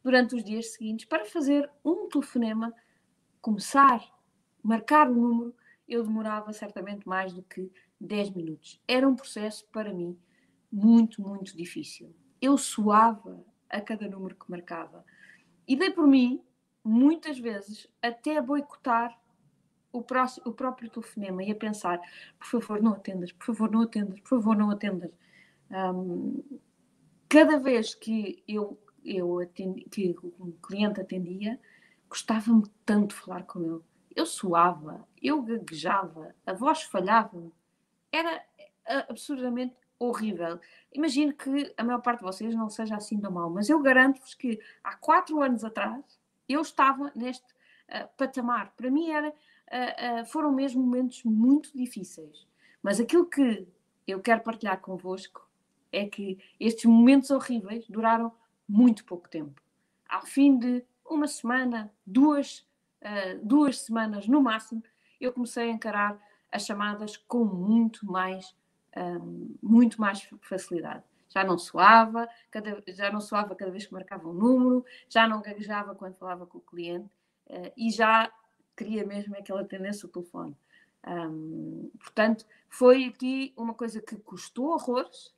durante 0.04 0.34
os 0.34 0.44
dias 0.44 0.74
seguintes, 0.74 1.06
para 1.06 1.24
fazer 1.24 1.70
um 1.82 2.06
telefonema, 2.06 2.74
começar, 3.40 4.04
marcar 4.62 5.08
o 5.10 5.14
número, 5.14 5.56
eu 5.88 6.04
demorava 6.04 6.52
certamente 6.52 7.08
mais 7.08 7.32
do 7.32 7.42
que 7.42 7.72
10 7.98 8.28
minutos. 8.32 8.78
Era 8.86 9.08
um 9.08 9.16
processo 9.16 9.66
para 9.72 9.90
mim 9.90 10.18
muito, 10.70 11.22
muito 11.22 11.56
difícil. 11.56 12.14
Eu 12.42 12.58
suava 12.58 13.42
a 13.70 13.80
cada 13.80 14.06
número 14.06 14.36
que 14.36 14.50
marcava. 14.50 15.02
E 15.66 15.76
dei 15.76 15.90
por 15.90 16.06
mim, 16.06 16.42
muitas 16.84 17.38
vezes, 17.38 17.88
até 18.00 18.36
a 18.36 18.42
boicotar 18.42 19.18
o, 19.92 20.02
próximo, 20.02 20.48
o 20.48 20.52
próprio 20.52 20.90
telefonema 20.90 21.42
e 21.42 21.50
a 21.50 21.54
pensar: 21.54 22.00
por 22.38 22.46
favor, 22.46 22.82
não 22.82 22.92
atendas, 22.92 23.32
por 23.32 23.46
favor, 23.46 23.70
não 23.70 23.82
atendas, 23.82 24.20
por 24.20 24.28
favor, 24.28 24.56
não 24.56 24.70
atendas. 24.70 25.10
Um, 25.70 26.42
cada 27.28 27.58
vez 27.58 27.94
que 27.94 28.42
eu, 28.46 28.78
eu 29.04 29.38
atendi, 29.40 29.84
que 29.84 30.14
o 30.22 30.52
cliente 30.62 31.00
atendia, 31.00 31.58
gostava-me 32.08 32.64
tanto 32.84 33.14
de 33.14 33.20
falar 33.20 33.44
com 33.44 33.62
ele. 33.62 33.80
Eu 34.14 34.26
suava, 34.26 35.06
eu 35.22 35.42
gaguejava, 35.42 36.34
a 36.44 36.52
voz 36.52 36.82
falhava. 36.82 37.50
Era 38.10 38.44
eh, 38.84 39.06
absurdamente 39.08 39.74
horrível. 40.06 40.58
Imagino 40.92 41.32
que 41.32 41.72
a 41.76 41.84
maior 41.84 42.00
parte 42.00 42.18
de 42.18 42.24
vocês 42.24 42.54
não 42.54 42.68
seja 42.68 42.96
assim 42.96 43.20
tão 43.20 43.30
mal, 43.30 43.48
mas 43.48 43.68
eu 43.68 43.80
garanto-vos 43.80 44.34
que 44.34 44.60
há 44.82 44.96
quatro 44.96 45.40
anos 45.40 45.64
atrás 45.64 46.20
eu 46.48 46.60
estava 46.60 47.12
neste 47.14 47.46
uh, 47.88 48.08
patamar. 48.16 48.72
Para 48.76 48.90
mim 48.90 49.10
era, 49.10 49.28
uh, 49.28 50.22
uh, 50.22 50.26
foram 50.26 50.52
mesmo 50.52 50.82
momentos 50.82 51.22
muito 51.24 51.70
difíceis. 51.76 52.46
Mas 52.82 52.98
aquilo 52.98 53.26
que 53.26 53.66
eu 54.06 54.20
quero 54.20 54.42
partilhar 54.42 54.80
convosco 54.80 55.48
é 55.92 56.06
que 56.06 56.38
estes 56.58 56.84
momentos 56.84 57.30
horríveis 57.30 57.86
duraram 57.88 58.32
muito 58.68 59.04
pouco 59.04 59.28
tempo. 59.28 59.62
Ao 60.08 60.26
fim 60.26 60.58
de 60.58 60.84
uma 61.08 61.28
semana, 61.28 61.92
duas, 62.04 62.66
duas 63.42 63.80
semanas 63.80 64.26
no 64.26 64.40
máximo, 64.40 64.82
eu 65.20 65.32
comecei 65.32 65.70
a 65.70 65.72
encarar 65.72 66.20
as 66.50 66.64
chamadas 66.64 67.16
com 67.16 67.44
muito 67.44 68.04
mais 68.10 68.54
um, 68.96 69.54
muito 69.62 70.00
mais 70.00 70.28
facilidade. 70.40 71.02
Já 71.28 71.42
não 71.42 71.56
soava, 71.56 72.28
cada, 72.50 72.82
já 72.88 73.10
não 73.10 73.20
soava 73.20 73.54
cada 73.54 73.70
vez 73.70 73.86
que 73.86 73.92
marcava 73.92 74.28
um 74.28 74.34
número, 74.34 74.84
já 75.08 75.26
não 75.26 75.40
gaguejava 75.40 75.94
quando 75.94 76.14
falava 76.14 76.46
com 76.46 76.58
o 76.58 76.60
cliente 76.60 77.08
uh, 77.48 77.72
e 77.76 77.90
já 77.90 78.30
queria 78.76 79.04
mesmo 79.04 79.34
aquela 79.36 79.64
tendência 79.64 80.06
ao 80.06 80.12
telefone. 80.12 80.56
Um, 81.06 81.90
portanto, 81.98 82.46
foi 82.68 83.06
aqui 83.06 83.52
uma 83.56 83.74
coisa 83.74 84.00
que 84.00 84.16
custou 84.16 84.72
horrores, 84.72 85.34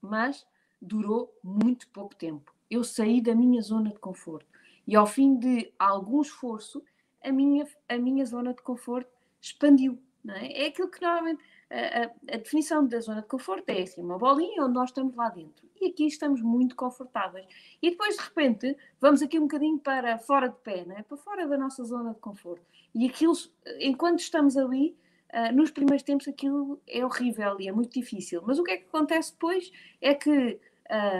mas 0.00 0.46
durou 0.80 1.32
muito 1.42 1.88
pouco 1.88 2.14
tempo. 2.14 2.54
Eu 2.70 2.84
saí 2.84 3.20
da 3.20 3.34
minha 3.34 3.60
zona 3.60 3.90
de 3.90 3.98
conforto 3.98 4.46
e 4.86 4.96
ao 4.96 5.06
fim 5.06 5.36
de 5.36 5.72
algum 5.78 6.20
esforço, 6.20 6.82
a 7.22 7.30
minha, 7.30 7.66
a 7.88 7.98
minha 7.98 8.24
zona 8.24 8.54
de 8.54 8.62
conforto 8.62 9.10
expandiu. 9.40 10.02
É? 10.28 10.64
é? 10.64 10.66
aquilo 10.68 10.90
que 10.90 11.00
normalmente 11.00 11.42
a, 11.70 12.34
a, 12.34 12.36
definição 12.36 12.86
da 12.86 13.00
zona 13.00 13.22
de 13.22 13.28
conforto 13.28 13.68
é 13.68 13.82
assim, 13.82 14.02
uma 14.02 14.18
bolinha 14.18 14.64
onde 14.64 14.74
nós 14.74 14.90
estamos 14.90 15.14
lá 15.14 15.28
dentro. 15.28 15.68
E 15.80 15.86
aqui 15.86 16.06
estamos 16.06 16.42
muito 16.42 16.74
confortáveis. 16.74 17.46
E 17.80 17.90
depois, 17.90 18.16
de 18.16 18.22
repente, 18.22 18.76
vamos 19.00 19.22
aqui 19.22 19.38
um 19.38 19.42
bocadinho 19.42 19.78
para 19.78 20.18
fora 20.18 20.48
de 20.48 20.56
pé, 20.56 20.84
né? 20.84 21.04
para 21.08 21.16
fora 21.16 21.46
da 21.46 21.56
nossa 21.56 21.82
zona 21.84 22.12
de 22.12 22.20
conforto. 22.20 22.64
E 22.94 23.08
aquilo, 23.08 23.32
enquanto 23.78 24.18
estamos 24.18 24.56
ali, 24.56 24.96
uh, 25.32 25.54
nos 25.54 25.70
primeiros 25.70 26.02
tempos, 26.02 26.26
aquilo 26.26 26.80
é 26.86 27.04
horrível 27.04 27.58
e 27.60 27.68
é 27.68 27.72
muito 27.72 27.92
difícil. 27.92 28.42
Mas 28.44 28.58
o 28.58 28.64
que 28.64 28.72
é 28.72 28.76
que 28.76 28.88
acontece 28.88 29.32
depois 29.32 29.70
é 30.00 30.14
que 30.14 30.60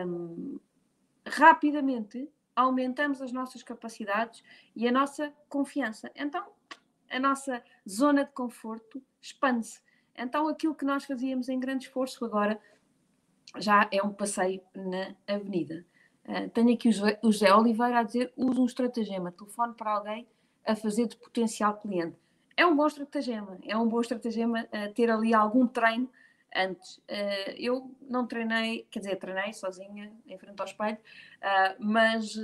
um, 0.07 0.59
rapidamente 1.25 2.29
aumentamos 2.57 3.23
as 3.23 3.33
nossas 3.33 3.63
capacidades 3.63 4.43
e 4.75 4.87
a 4.87 4.93
nossa 4.93 5.33
confiança. 5.49 6.11
Então, 6.15 6.45
a 7.09 7.19
nossa 7.19 7.63
zona 7.89 8.25
de 8.25 8.33
conforto 8.33 9.03
expande-se. 9.21 9.81
Então, 10.21 10.47
aquilo 10.49 10.75
que 10.75 10.85
nós 10.85 11.05
fazíamos 11.07 11.49
em 11.49 11.59
grande 11.59 11.87
esforço 11.87 12.23
agora 12.25 12.61
já 13.57 13.89
é 13.91 14.03
um 14.03 14.13
passeio 14.13 14.61
na 14.75 15.15
avenida. 15.27 15.85
Uh, 16.29 16.49
tenho 16.51 16.75
aqui 16.75 16.91
o 17.23 17.33
José 17.33 17.53
Oliveira 17.55 18.01
a 18.01 18.03
dizer: 18.03 18.31
usa 18.37 18.61
um 18.61 18.67
estratagema, 18.67 19.33
telefone 19.33 19.75
para 19.75 19.93
alguém 19.93 20.29
a 20.65 20.77
fazer 20.77 21.09
de 21.09 21.17
potencial 21.17 21.79
cliente. 21.79 22.17
É 22.55 22.67
um 22.67 22.77
bom 22.77 22.87
estratagema, 22.87 23.59
é 23.65 23.77
um 23.77 23.89
bom 23.89 24.01
estratagema 24.01 24.65
uh, 24.65 24.93
ter 24.93 25.11
ali 25.11 25.33
algum 25.33 25.67
treino 25.67 26.09
antes. 26.55 26.99
Uh, 26.99 27.55
eu 27.57 27.91
não 28.03 28.27
treinei, 28.27 28.87
quer 28.91 29.01
dizer, 29.01 29.17
treinei 29.17 29.55
sozinha 29.55 30.13
em 30.27 30.37
frente 30.37 30.61
ao 30.61 30.67
espelho, 30.67 30.99
mas, 31.79 32.35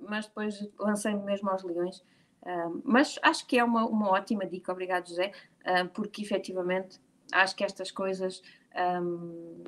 mas 0.00 0.26
depois 0.26 0.68
lancei-me 0.78 1.22
mesmo 1.22 1.48
aos 1.50 1.62
leões 1.62 2.02
mas 2.82 3.20
acho 3.22 3.46
que 3.46 3.56
é 3.56 3.62
uma, 3.62 3.86
uma 3.86 4.10
ótima 4.10 4.44
dica, 4.44 4.72
obrigado 4.72 5.06
José, 5.08 5.30
porque 5.94 6.22
efetivamente 6.22 7.00
acho 7.32 7.56
que 7.56 7.64
estas 7.64 7.90
coisas 7.90 8.42
um, 9.02 9.64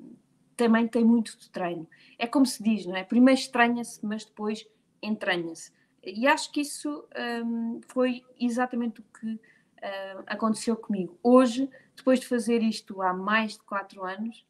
também 0.56 0.86
têm 0.86 1.04
muito 1.04 1.36
de 1.38 1.50
treino. 1.50 1.88
É 2.18 2.26
como 2.26 2.46
se 2.46 2.62
diz, 2.62 2.86
não 2.86 2.96
é? 2.96 3.02
Primeiro 3.02 3.40
estranha-se, 3.40 4.04
mas 4.04 4.24
depois 4.24 4.66
entranha-se. 5.02 5.72
E 6.02 6.26
acho 6.26 6.52
que 6.52 6.60
isso 6.60 7.04
um, 7.44 7.80
foi 7.88 8.22
exatamente 8.38 9.00
o 9.00 9.04
que 9.18 9.32
uh, 9.34 10.22
aconteceu 10.26 10.76
comigo. 10.76 11.18
Hoje, 11.22 11.68
depois 11.96 12.20
de 12.20 12.26
fazer 12.26 12.62
isto 12.62 13.00
há 13.02 13.12
mais 13.12 13.52
de 13.52 13.62
quatro 13.64 14.04
anos, 14.04 14.44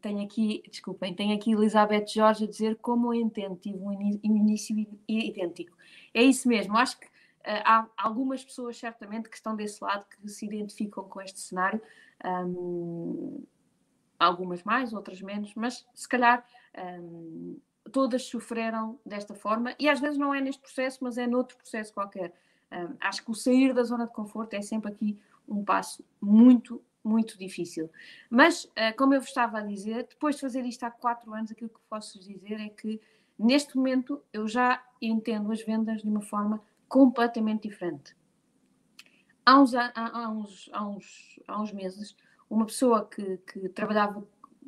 tenho 0.00 0.22
aqui, 0.24 0.62
desculpem, 0.68 1.14
tenho 1.14 1.34
aqui 1.34 1.52
Elizabeth 1.52 2.06
Jorge 2.08 2.44
a 2.44 2.48
dizer 2.48 2.76
como 2.76 3.14
eu 3.14 3.20
entendo, 3.20 3.56
tive 3.56 3.78
um 3.78 3.92
início 4.24 4.76
idêntico. 5.06 5.76
É 6.12 6.22
isso 6.22 6.48
mesmo, 6.48 6.76
acho 6.76 6.98
que 6.98 7.06
há 7.44 7.86
algumas 7.96 8.44
pessoas 8.44 8.76
certamente 8.76 9.28
que 9.28 9.36
estão 9.36 9.56
desse 9.56 9.82
lado 9.82 10.06
que 10.06 10.28
se 10.28 10.46
identificam 10.46 11.04
com 11.04 11.20
este 11.20 11.40
cenário, 11.40 11.80
um, 12.24 13.44
algumas 14.18 14.62
mais, 14.62 14.92
outras 14.92 15.20
menos, 15.20 15.54
mas 15.54 15.86
se 15.94 16.08
calhar 16.08 16.44
um, 17.00 17.58
todas 17.90 18.24
sofreram 18.24 18.98
desta 19.04 19.34
forma 19.34 19.74
e 19.78 19.88
às 19.88 20.00
vezes 20.00 20.18
não 20.18 20.34
é 20.34 20.40
neste 20.40 20.62
processo, 20.62 20.98
mas 21.02 21.18
é 21.18 21.26
noutro 21.26 21.56
processo 21.56 21.92
qualquer. 21.92 22.32
Um, 22.70 22.96
acho 23.00 23.24
que 23.24 23.30
o 23.30 23.34
sair 23.34 23.74
da 23.74 23.82
zona 23.82 24.06
de 24.06 24.12
conforto 24.12 24.54
é 24.54 24.62
sempre 24.62 24.90
aqui 24.90 25.18
um 25.46 25.64
passo 25.64 26.04
muito 26.20 26.82
muito 27.04 27.36
difícil. 27.36 27.90
Mas, 28.30 28.64
uh, 28.64 28.96
como 28.96 29.12
eu 29.12 29.20
vos 29.20 29.28
estava 29.28 29.58
a 29.58 29.62
dizer, 29.62 30.06
depois 30.08 30.36
de 30.36 30.40
fazer 30.40 30.64
isto 30.64 30.84
há 30.84 30.90
quatro 30.90 31.34
anos, 31.34 31.50
aquilo 31.50 31.68
que 31.68 31.80
posso 31.90 32.16
dizer 32.20 32.60
é 32.60 32.68
que 32.68 33.00
neste 33.36 33.76
momento 33.76 34.22
eu 34.32 34.46
já 34.46 34.80
entendo 35.00 35.50
as 35.50 35.60
vendas 35.62 36.00
de 36.00 36.08
uma 36.08 36.20
forma 36.20 36.62
completamente 36.92 37.66
diferente. 37.66 38.14
Há 39.46 39.58
uns, 39.58 39.74
há, 39.74 39.90
há 39.94 40.28
uns, 40.28 40.68
há 40.74 40.86
uns, 40.86 41.40
há 41.48 41.62
uns 41.62 41.72
meses, 41.72 42.14
uma 42.50 42.66
pessoa 42.66 43.08
que, 43.08 43.38
que 43.38 43.66
trabalhava 43.70 44.22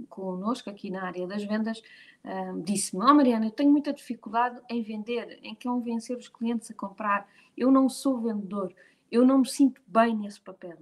connosco 0.09 0.71
aqui 0.71 0.91
na 0.91 1.05
área 1.05 1.27
das 1.27 1.45
vendas 1.45 1.83
uh, 2.25 2.63
disse-me: 2.63 3.05
oh, 3.05 3.15
Mariana, 3.15 3.45
eu 3.45 3.51
tenho 3.51 3.71
muita 3.71 3.93
dificuldade 3.93 4.59
em 4.71 4.83
vender, 4.83 5.39
em 5.43 5.55
convencer 5.55 6.17
os 6.17 6.27
clientes 6.27 6.71
a 6.71 6.75
comprar. 6.75 7.29
Eu 7.55 7.71
não 7.71 7.91
sou 7.91 8.19
vendedor, 8.19 8.75
eu 9.13 9.27
não 9.27 9.41
me 9.41 9.47
sinto 9.47 9.83
bem 9.87 10.17
nesse 10.17 10.41
papel. 10.41 10.79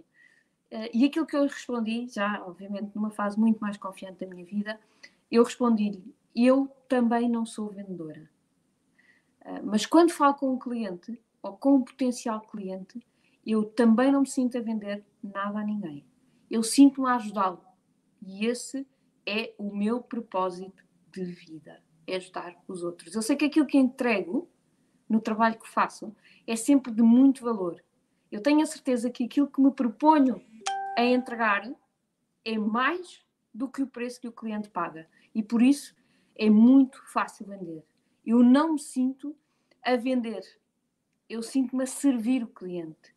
Uh, 0.71 0.89
e 0.95 1.05
aquilo 1.05 1.27
que 1.27 1.37
eu 1.37 1.43
respondi, 1.43 2.07
já 2.09 2.41
obviamente 2.47 2.93
numa 2.95 3.11
fase 3.11 3.37
muito 3.37 3.59
mais 3.59 3.77
confiante 3.77 4.25
da 4.25 4.33
minha 4.33 4.45
vida, 4.45 4.79
eu 5.29 5.43
respondi-lhe: 5.43 6.15
eu 6.37 6.71
também 6.89 7.29
não 7.29 7.45
sou 7.45 7.69
vendedora. 7.69 8.31
Uh, 9.45 9.61
mas 9.65 9.85
quando 9.85 10.13
falo 10.13 10.35
com 10.35 10.53
um 10.53 10.59
cliente 10.59 11.21
ou 11.43 11.57
com 11.57 11.77
um 11.77 11.83
potencial 11.83 12.41
cliente, 12.41 13.05
eu 13.45 13.65
também 13.65 14.13
não 14.13 14.21
me 14.21 14.29
sinto 14.29 14.57
a 14.57 14.61
vender 14.61 15.05
nada 15.23 15.59
a 15.59 15.65
ninguém. 15.65 16.05
Eu 16.51 16.63
sinto-me 16.63 17.09
a 17.09 17.17
ajudá-lo. 17.17 17.65
E 18.25 18.47
esse 18.47 18.87
é 19.27 19.53
o 19.59 19.75
meu 19.75 20.01
propósito 20.01 20.85
de 21.11 21.25
vida: 21.25 21.83
é 22.07 22.17
ajudar 22.17 22.57
os 22.69 22.85
outros. 22.85 23.15
Eu 23.15 23.23
sei 23.23 23.37
que 23.37 23.47
aquilo 23.47 23.67
que 23.67 23.79
entrego 23.79 24.49
no 25.09 25.21
trabalho 25.21 25.59
que 25.59 25.69
faço 25.69 26.15
é 26.47 26.55
sempre 26.55 26.93
de 26.93 27.03
muito 27.03 27.45
valor. 27.45 27.83
Eu 28.31 28.41
tenho 28.41 28.63
a 28.63 28.67
certeza 28.67 29.11
que 29.11 29.25
aquilo 29.25 29.49
que 29.49 29.61
me 29.61 29.71
proponho 29.71 30.43
a 30.97 31.05
entregar 31.05 31.71
é 32.45 32.57
mais 32.59 33.21
do 33.53 33.69
que 33.69 33.83
o 33.83 33.87
preço 33.87 34.21
que 34.21 34.29
o 34.29 34.33
cliente 34.33 34.71
paga. 34.71 35.09
E 35.35 35.43
por 35.43 35.61
isso 35.61 35.95
é 36.35 36.49
muito 36.49 37.03
fácil 37.13 37.47
vender. 37.47 37.85
Eu 38.25 38.43
não 38.43 38.75
me 38.75 38.79
sinto 38.79 39.37
a 39.83 39.97
vender, 39.97 40.43
eu 41.33 41.43
sinto-me 41.43 41.83
a 41.83 41.87
servir 41.87 42.45
o 42.45 42.47
cliente. 42.47 43.15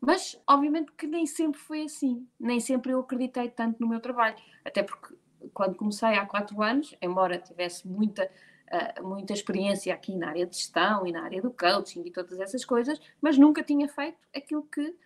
Mas, 0.00 0.40
obviamente, 0.48 0.92
que 0.92 1.06
nem 1.06 1.26
sempre 1.26 1.60
foi 1.60 1.82
assim. 1.82 2.26
Nem 2.38 2.60
sempre 2.60 2.92
eu 2.92 3.00
acreditei 3.00 3.48
tanto 3.48 3.80
no 3.80 3.88
meu 3.88 4.00
trabalho. 4.00 4.36
Até 4.64 4.82
porque, 4.82 5.14
quando 5.52 5.76
comecei 5.76 6.10
há 6.10 6.24
quatro 6.24 6.62
anos, 6.62 6.94
embora 7.02 7.38
tivesse 7.38 7.86
muita, 7.86 8.30
uh, 8.98 9.06
muita 9.06 9.32
experiência 9.32 9.92
aqui 9.92 10.16
na 10.16 10.28
área 10.28 10.46
de 10.46 10.56
gestão 10.56 11.06
e 11.06 11.12
na 11.12 11.22
área 11.24 11.42
do 11.42 11.50
coaching 11.50 12.02
e 12.06 12.10
todas 12.10 12.38
essas 12.38 12.64
coisas, 12.64 13.00
mas 13.20 13.36
nunca 13.36 13.62
tinha 13.62 13.88
feito 13.88 14.18
aquilo 14.34 14.62
que 14.62 14.88
uh, 14.88 14.96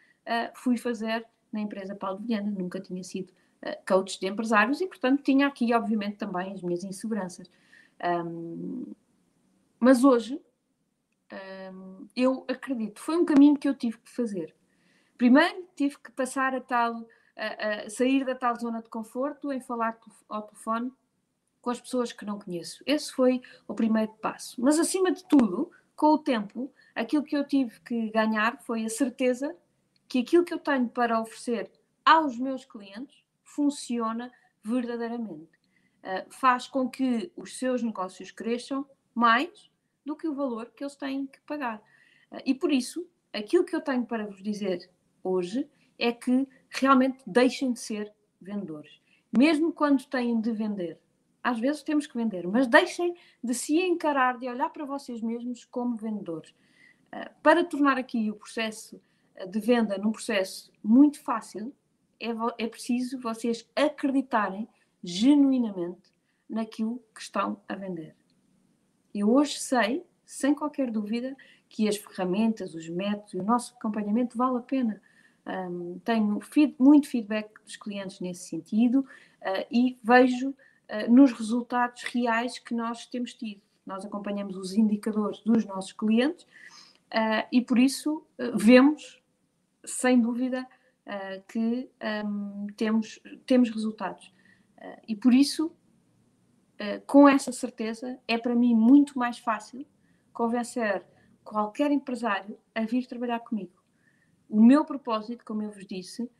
fui 0.54 0.76
fazer 0.76 1.26
na 1.50 1.60
empresa 1.60 1.94
Paulo 1.94 2.18
Viana. 2.18 2.50
Nunca 2.50 2.80
tinha 2.80 3.02
sido 3.02 3.30
uh, 3.62 3.76
coach 3.86 4.20
de 4.20 4.26
empresários 4.26 4.80
e, 4.80 4.86
portanto, 4.86 5.22
tinha 5.22 5.46
aqui, 5.46 5.72
obviamente, 5.74 6.16
também 6.16 6.52
as 6.52 6.62
minhas 6.62 6.84
inseguranças. 6.84 7.50
Um, 8.02 8.92
mas 9.78 10.04
hoje, 10.04 10.40
eu 12.14 12.44
acredito, 12.48 13.00
foi 13.00 13.16
um 13.16 13.24
caminho 13.24 13.56
que 13.56 13.68
eu 13.68 13.74
tive 13.74 13.98
que 13.98 14.10
fazer 14.10 14.54
Primeiro 15.16 15.66
tive 15.74 15.96
que 15.98 16.12
passar 16.12 16.54
a 16.54 16.60
tal, 16.60 17.06
a, 17.36 17.84
a 17.86 17.90
sair 17.90 18.24
da 18.24 18.34
tal 18.34 18.54
zona 18.56 18.82
de 18.82 18.88
conforto 18.88 19.50
em 19.52 19.60
falar 19.60 19.98
ao 20.28 20.42
telefone 20.42 20.92
com 21.60 21.70
as 21.70 21.80
pessoas 21.80 22.12
que 22.12 22.24
não 22.24 22.38
conheço. 22.38 22.82
Esse 22.86 23.12
foi 23.12 23.40
o 23.66 23.74
primeiro 23.74 24.12
passo. 24.14 24.60
Mas 24.60 24.78
acima 24.78 25.10
de 25.10 25.26
tudo, 25.26 25.70
com 25.96 26.08
o 26.08 26.18
tempo, 26.18 26.72
aquilo 26.94 27.24
que 27.24 27.36
eu 27.36 27.46
tive 27.46 27.80
que 27.80 28.10
ganhar 28.10 28.62
foi 28.62 28.84
a 28.84 28.90
certeza 28.90 29.56
que 30.08 30.20
aquilo 30.20 30.44
que 30.44 30.54
eu 30.54 30.58
tenho 30.58 30.88
para 30.88 31.20
oferecer 31.20 31.70
aos 32.04 32.38
meus 32.38 32.64
clientes 32.64 33.24
funciona 33.42 34.30
verdadeiramente. 34.62 35.56
Uh, 36.04 36.30
faz 36.30 36.68
com 36.68 36.88
que 36.88 37.32
os 37.36 37.58
seus 37.58 37.82
negócios 37.82 38.30
cresçam 38.30 38.86
mais 39.12 39.70
do 40.06 40.16
que 40.16 40.28
o 40.28 40.34
valor 40.34 40.70
que 40.74 40.82
eles 40.82 40.96
têm 40.96 41.26
que 41.26 41.40
pagar. 41.40 41.82
Uh, 42.30 42.40
e 42.46 42.54
por 42.54 42.72
isso, 42.72 43.06
aquilo 43.32 43.64
que 43.64 43.76
eu 43.76 43.80
tenho 43.80 44.06
para 44.06 44.24
vos 44.24 44.42
dizer 44.42 44.88
hoje 45.22 45.68
é 45.98 46.12
que 46.12 46.48
realmente 46.70 47.18
deixem 47.26 47.72
de 47.72 47.80
ser 47.80 48.12
vendedores. 48.40 49.00
Mesmo 49.36 49.72
quando 49.72 50.06
têm 50.06 50.40
de 50.40 50.52
vender. 50.52 50.98
Às 51.42 51.58
vezes 51.60 51.82
temos 51.82 52.06
que 52.06 52.16
vender, 52.16 52.46
mas 52.46 52.66
deixem 52.66 53.14
de 53.42 53.54
se 53.54 53.78
encarar, 53.78 54.38
de 54.38 54.48
olhar 54.48 54.68
para 54.70 54.84
vocês 54.84 55.20
mesmos 55.20 55.64
como 55.64 55.96
vendedores. 55.96 56.52
Ah, 57.12 57.30
para 57.42 57.64
tornar 57.64 57.98
aqui 57.98 58.30
o 58.30 58.34
processo 58.34 59.00
ah, 59.36 59.46
de 59.46 59.60
venda 59.60 59.96
num 59.96 60.10
processo 60.10 60.72
muito 60.82 61.20
fácil, 61.20 61.72
é, 62.18 62.30
é 62.58 62.66
preciso 62.66 63.20
vocês 63.20 63.68
acreditarem 63.76 64.68
genuinamente 65.02 66.12
naquilo 66.48 67.02
que 67.14 67.20
estão 67.20 67.60
a 67.68 67.74
vender. 67.74 68.14
Eu 69.16 69.32
hoje 69.32 69.58
sei, 69.58 70.04
sem 70.26 70.54
qualquer 70.54 70.90
dúvida, 70.90 71.34
que 71.70 71.88
as 71.88 71.96
ferramentas, 71.96 72.74
os 72.74 72.86
métodos 72.88 73.32
e 73.32 73.38
o 73.38 73.42
nosso 73.42 73.74
acompanhamento 73.74 74.36
vale 74.36 74.58
a 74.58 74.60
pena. 74.60 75.00
Um, 75.46 75.98
tenho 76.04 76.40
feed, 76.40 76.74
muito 76.78 77.08
feedback 77.08 77.50
dos 77.64 77.76
clientes 77.76 78.20
nesse 78.20 78.48
sentido 78.48 79.00
uh, 79.00 79.66
e 79.70 79.98
vejo 80.02 80.50
uh, 80.50 81.10
nos 81.10 81.32
resultados 81.32 82.02
reais 82.02 82.58
que 82.58 82.74
nós 82.74 83.06
temos 83.06 83.32
tido. 83.32 83.62
Nós 83.86 84.04
acompanhamos 84.04 84.56
os 84.56 84.74
indicadores 84.74 85.40
dos 85.40 85.64
nossos 85.64 85.92
clientes 85.92 86.44
uh, 86.44 87.46
e 87.50 87.62
por 87.62 87.78
isso 87.78 88.26
vemos, 88.54 89.22
sem 89.84 90.20
dúvida, 90.20 90.66
que 91.46 91.88
um, 92.24 92.66
temos, 92.76 93.20
temos 93.46 93.70
resultados. 93.70 94.34
e 95.06 95.14
por 95.14 95.32
isso, 95.32 95.72
com 97.06 97.28
essa 97.28 97.52
certeza, 97.52 98.18
é 98.28 98.36
para 98.36 98.54
mim 98.54 98.74
muito 98.74 99.18
mais 99.18 99.38
fácil 99.38 99.86
convencer 100.32 101.04
qualquer 101.42 101.90
empresário 101.90 102.58
a 102.74 102.82
vir 102.82 103.06
trabalhar 103.06 103.40
comigo 103.40 103.76
o 104.48 104.62
meu 104.62 104.84
propósito, 104.84 105.44
como 105.44 105.62
eu 105.62 105.70
vos 105.70 105.86
disse, 105.86 106.30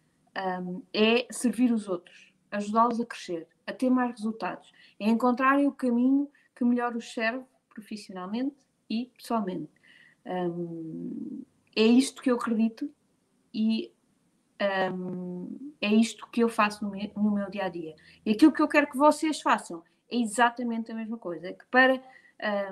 um, 0.63 0.83
é 0.93 1.27
servir 1.31 1.73
os 1.73 1.89
outros, 1.89 2.33
ajudá-los 2.51 3.01
a 3.01 3.07
crescer, 3.07 3.49
a 3.67 3.73
ter 3.73 3.91
mais 3.91 4.13
resultados, 4.13 4.73
é 4.99 5.09
encontrarem 5.09 5.67
o 5.67 5.73
caminho 5.73 6.31
que 6.55 6.65
melhor 6.65 6.95
os 6.95 7.13
serve 7.13 7.45
profissionalmente 7.69 8.57
e 8.89 9.11
pessoalmente. 9.17 9.71
Um, 10.25 11.43
é 11.75 11.83
isto 11.83 12.23
que 12.23 12.31
eu 12.31 12.37
acredito 12.37 12.91
e 13.53 13.93
um, 14.93 15.73
é 15.81 15.89
isto 15.89 16.27
que 16.29 16.43
eu 16.43 16.49
faço 16.49 16.85
no 16.85 16.91
meu, 16.91 17.11
no 17.17 17.31
meu, 17.31 17.51
dia 17.51 17.65
a 17.65 17.69
dia. 17.69 17.95
E 18.25 18.31
aquilo 18.31 18.53
que 18.53 18.63
eu 18.63 18.69
quero 18.69 18.89
que 18.89 18.97
vocês 18.97 19.41
façam 19.41 19.83
é 20.11 20.17
exatamente 20.17 20.91
a 20.93 20.95
mesma 20.95 21.19
coisa. 21.19 21.49
É 21.49 21.53
que 21.53 21.67
para 21.67 22.03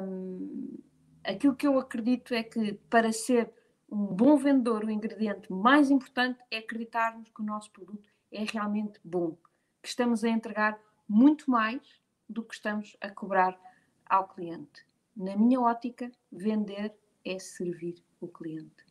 um, 0.01 0.79
aquilo 1.23 1.55
que 1.55 1.66
eu 1.66 1.79
acredito 1.79 2.35
é 2.35 2.42
que 2.42 2.75
para 2.88 3.12
ser 3.12 3.51
um 3.90 4.07
bom 4.07 4.37
vendedor, 4.37 4.85
o 4.85 4.90
ingrediente 4.90 5.53
mais 5.53 5.90
importante 5.90 6.40
é 6.51 6.59
acreditarmos 6.59 7.29
que 7.29 7.42
o 7.42 7.44
nosso 7.44 7.70
produto 7.70 8.09
é 8.33 8.44
realmente 8.44 8.99
bom, 9.05 9.37
que 9.83 9.88
estamos 9.88 10.25
a 10.25 10.29
entregar 10.29 10.79
muito 11.09 11.51
mais 11.51 11.81
do 12.29 12.42
que 12.42 12.55
estamos 12.55 12.97
a 13.01 13.11
cobrar 13.11 13.59
ao 14.07 14.29
cliente. 14.29 14.85
Na 15.16 15.37
minha 15.37 15.61
ótica, 15.61 16.11
vender 16.33 16.92
é 17.25 17.38
servir 17.38 18.03
o 18.20 18.27
cliente. 18.27 18.85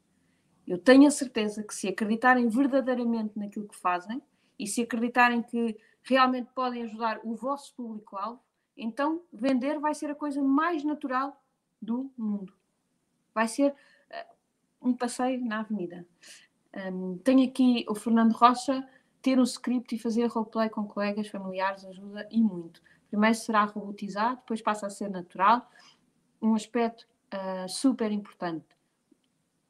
Eu 0.66 0.78
tenho 0.78 1.08
a 1.08 1.12
certeza 1.12 1.64
que 1.64 1.76
se 1.76 1.90
acreditarem 1.90 2.48
verdadeiramente 2.48 3.38
naquilo 3.38 3.68
que 3.68 3.76
fazem 3.76 4.22
e 4.58 4.66
se 4.66 4.82
acreditarem 4.82 5.42
que 5.42 5.78
realmente 6.04 6.50
podem 6.54 6.84
ajudar 6.84 7.20
o 7.24 7.36
vosso 7.36 7.74
público-alvo, 7.76 8.40
então 8.76 9.22
vender 9.32 9.80
vai 9.80 9.94
ser 9.94 10.10
a 10.10 10.16
coisa 10.16 10.42
mais 10.42 10.84
natural 10.84 11.42
do 11.82 12.12
mundo. 12.18 12.54
Vai 13.34 13.48
ser 13.48 13.76
um 14.84 14.94
passeio 14.94 15.44
na 15.44 15.62
avenida. 15.62 16.06
Um, 16.76 17.18
tenho 17.20 17.48
aqui 17.48 17.86
o 17.88 17.96
Fernando 17.96 18.34
Rocha, 18.34 18.88
ter 19.22 19.40
um 19.40 19.44
script 19.44 19.96
e 19.96 20.00
fazer 20.00 20.26
roleplay 20.28 20.70
com 20.70 20.86
colegas, 20.86 21.30
familiares 21.30 21.86
ajuda 21.86 22.28
e 22.30 22.42
muito. 22.42 22.82
Primeiro 23.08 23.36
será 23.36 23.64
robotizado, 23.64 24.38
depois 24.38 24.62
passa 24.62 24.88
a 24.88 24.90
ser 24.90 25.10
natural. 25.10 25.70
Um 26.42 26.56
aspecto 26.56 27.08
uh, 27.34 27.70
super 27.70 28.12
importante. 28.12 28.66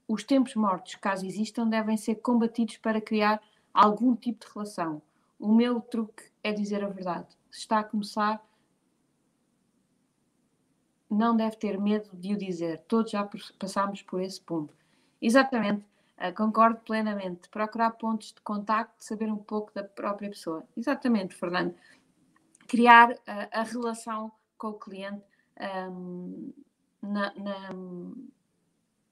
Os 0.08 0.24
tempos 0.24 0.56
mortos, 0.56 0.96
caso 0.96 1.26
existam, 1.26 1.68
devem 1.68 1.98
ser 1.98 2.16
combatidos 2.16 2.78
para 2.78 3.00
criar 3.00 3.42
algum 3.74 4.16
tipo 4.16 4.46
de 4.46 4.52
relação. 4.52 5.02
O 5.44 5.52
meu 5.54 5.82
truque 5.82 6.24
é 6.42 6.54
dizer 6.54 6.82
a 6.86 6.88
verdade. 6.88 7.28
Se 7.52 7.60
está 7.60 7.80
a 7.80 7.84
começar, 7.84 8.42
não 11.10 11.36
deve 11.36 11.58
ter 11.58 11.78
medo 11.78 12.10
de 12.14 12.34
o 12.34 12.38
dizer. 12.38 12.82
Todos 12.88 13.12
já 13.12 13.30
passámos 13.60 14.02
por 14.04 14.22
esse 14.22 14.40
ponto. 14.40 14.74
Exatamente, 15.22 15.86
uh, 16.18 16.34
concordo 16.34 16.80
plenamente. 16.80 17.50
Procurar 17.50 17.92
pontos 17.92 18.32
de 18.32 18.40
contacto, 18.40 19.04
saber 19.04 19.30
um 19.30 19.38
pouco 19.38 19.74
da 19.74 19.84
própria 19.84 20.30
pessoa. 20.30 20.64
Exatamente, 20.78 21.36
Fernando. 21.36 21.76
Criar 22.66 23.12
uh, 23.12 23.18
a 23.52 23.64
relação 23.64 24.32
com 24.58 24.70
o 24.70 24.80
cliente 24.80 25.26
um, 25.92 26.54
na, 27.02 27.34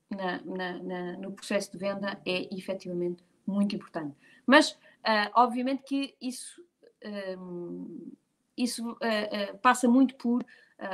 na, 0.10 0.42
na, 0.82 1.18
no 1.18 1.34
processo 1.34 1.74
de 1.74 1.78
venda 1.78 2.22
é 2.26 2.48
efetivamente 2.56 3.22
muito 3.46 3.76
importante. 3.76 4.16
Mas, 4.46 4.80
uh, 5.06 5.32
obviamente, 5.36 5.84
que 5.84 6.16
isso, 6.22 6.64
isso 8.56 8.98
passa 9.62 9.88
muito 9.88 10.16
por. 10.16 10.46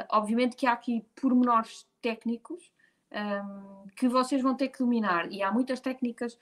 obviamente, 0.09 0.55
que 0.55 0.65
há 0.65 0.73
aqui 0.73 1.05
pormenores 1.19 1.87
técnicos 2.01 2.71
um, 3.11 3.87
que 3.95 4.07
vocês 4.07 4.41
vão 4.41 4.55
ter 4.55 4.69
que 4.69 4.79
dominar. 4.79 5.31
E 5.31 5.41
há 5.41 5.51
muitas 5.51 5.79
técnicas 5.79 6.37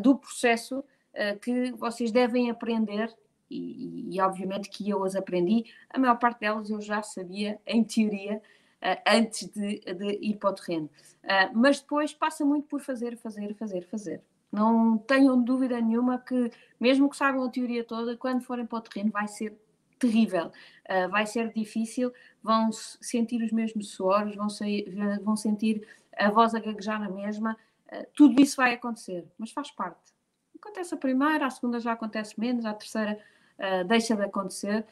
do 0.00 0.16
processo 0.16 0.80
uh, 0.80 1.38
que 1.40 1.72
vocês 1.72 2.10
devem 2.10 2.50
aprender, 2.50 3.14
e, 3.50 4.14
e, 4.14 4.20
obviamente 4.20 4.68
que 4.68 4.88
eu 4.88 5.02
as 5.02 5.16
aprendi, 5.16 5.64
a 5.90 5.98
maior 5.98 6.16
parte 6.18 6.40
delas 6.40 6.70
eu 6.70 6.80
já 6.80 7.02
sabia, 7.02 7.60
em 7.66 7.82
teoria, 7.82 8.36
uh, 8.36 9.02
antes 9.06 9.48
de, 9.48 9.80
de, 9.80 10.18
ir 10.20 10.36
para 10.36 10.50
o 10.50 10.54
terreno. 10.54 10.90
Uh, 11.24 11.50
mas 11.54 11.80
depois 11.80 12.14
passa 12.14 12.44
muito 12.44 12.66
por 12.68 12.80
fazer, 12.80 13.16
fazer, 13.16 13.54
fazer, 13.54 13.82
fazer. 13.86 14.22
Não 14.50 14.98
tenham 14.98 15.40
dúvida 15.40 15.80
nenhuma 15.80 16.18
que, 16.18 16.50
mesmo 16.78 17.08
que 17.08 17.16
saibam 17.16 17.44
a 17.44 17.50
teoria 17.50 17.84
toda, 17.84 18.16
quando 18.16 18.42
forem 18.42 18.66
para 18.66 18.78
o 18.78 18.80
terreno 18.80 19.10
vai 19.10 19.28
ser 19.28 19.56
terrível, 19.98 20.46
uh, 20.46 21.08
vai 21.10 21.26
ser 21.26 21.52
difícil, 21.52 22.12
vão 22.42 22.72
sentir 22.72 23.42
os 23.44 23.52
mesmos 23.52 23.90
suores, 23.90 24.34
vão, 24.34 24.48
sair, 24.48 24.92
vão 25.22 25.36
sentir 25.36 25.86
a 26.16 26.30
voz 26.30 26.54
a 26.54 26.58
gaguejar 26.58 26.98
na 26.98 27.10
mesma, 27.10 27.56
uh, 27.92 28.06
tudo 28.14 28.40
isso 28.40 28.56
vai 28.56 28.74
acontecer, 28.74 29.28
mas 29.38 29.52
faz 29.52 29.70
parte. 29.70 30.12
Acontece 30.58 30.94
a 30.94 30.96
primeira, 30.96 31.46
a 31.46 31.50
segunda 31.50 31.78
já 31.78 31.92
acontece 31.92 32.38
menos, 32.40 32.64
a 32.64 32.74
terceira 32.74 33.18
uh, 33.58 33.86
deixa 33.86 34.16
de 34.16 34.22
acontecer 34.22 34.86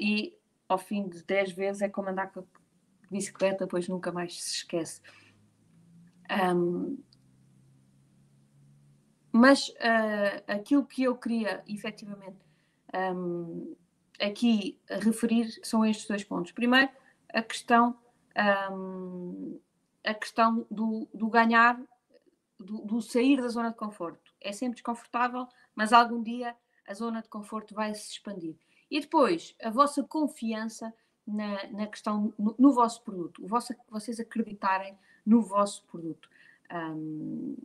e 0.00 0.36
ao 0.68 0.76
fim 0.76 1.08
de 1.08 1.22
10 1.22 1.52
vezes 1.52 1.82
é 1.82 1.88
como 1.88 2.08
andar 2.08 2.32
com 2.32 2.40
a 2.40 2.44
bicicleta, 3.08 3.64
pois 3.64 3.88
nunca 3.88 4.10
mais 4.10 4.42
se 4.42 4.56
esquece. 4.56 5.00
Um, 6.28 6.98
mas 9.32 9.72
aquilo 10.46 10.84
que 10.84 11.04
eu 11.04 11.16
queria 11.16 11.62
efetivamente 11.66 12.38
um, 12.94 13.74
aqui 14.20 14.78
referir 14.88 15.58
são 15.62 15.84
estes 15.84 16.06
dois 16.06 16.22
pontos. 16.22 16.52
Primeiro, 16.52 16.90
a 17.32 17.42
questão, 17.42 17.98
um, 18.70 19.58
a 20.04 20.14
questão 20.14 20.66
do, 20.70 21.08
do 21.12 21.28
ganhar 21.28 21.80
do, 22.58 22.78
do, 22.82 23.00
sair 23.00 23.40
da 23.40 23.48
zona 23.48 23.70
de 23.70 23.76
conforto. 23.76 24.32
É 24.40 24.52
sempre 24.52 24.74
desconfortável, 24.74 25.48
mas 25.74 25.92
algum 25.92 26.22
dia 26.22 26.54
a 26.86 26.94
zona 26.94 27.22
de 27.22 27.28
conforto 27.28 27.74
vai 27.74 27.94
se 27.94 28.12
expandir. 28.12 28.56
E 28.90 29.00
depois, 29.00 29.54
a 29.62 29.70
vossa 29.70 30.02
confiança 30.02 30.92
na, 31.26 31.66
na 31.68 31.86
questão, 31.86 32.32
no, 32.38 32.54
no, 32.58 32.72
vosso 32.72 33.02
produto, 33.02 33.42
o 33.44 33.48
vosso, 33.48 33.74
vocês 33.88 34.20
acreditarem 34.20 34.96
no 35.24 35.40
vosso 35.40 35.84
produto. 35.86 36.28
Um, 36.70 37.56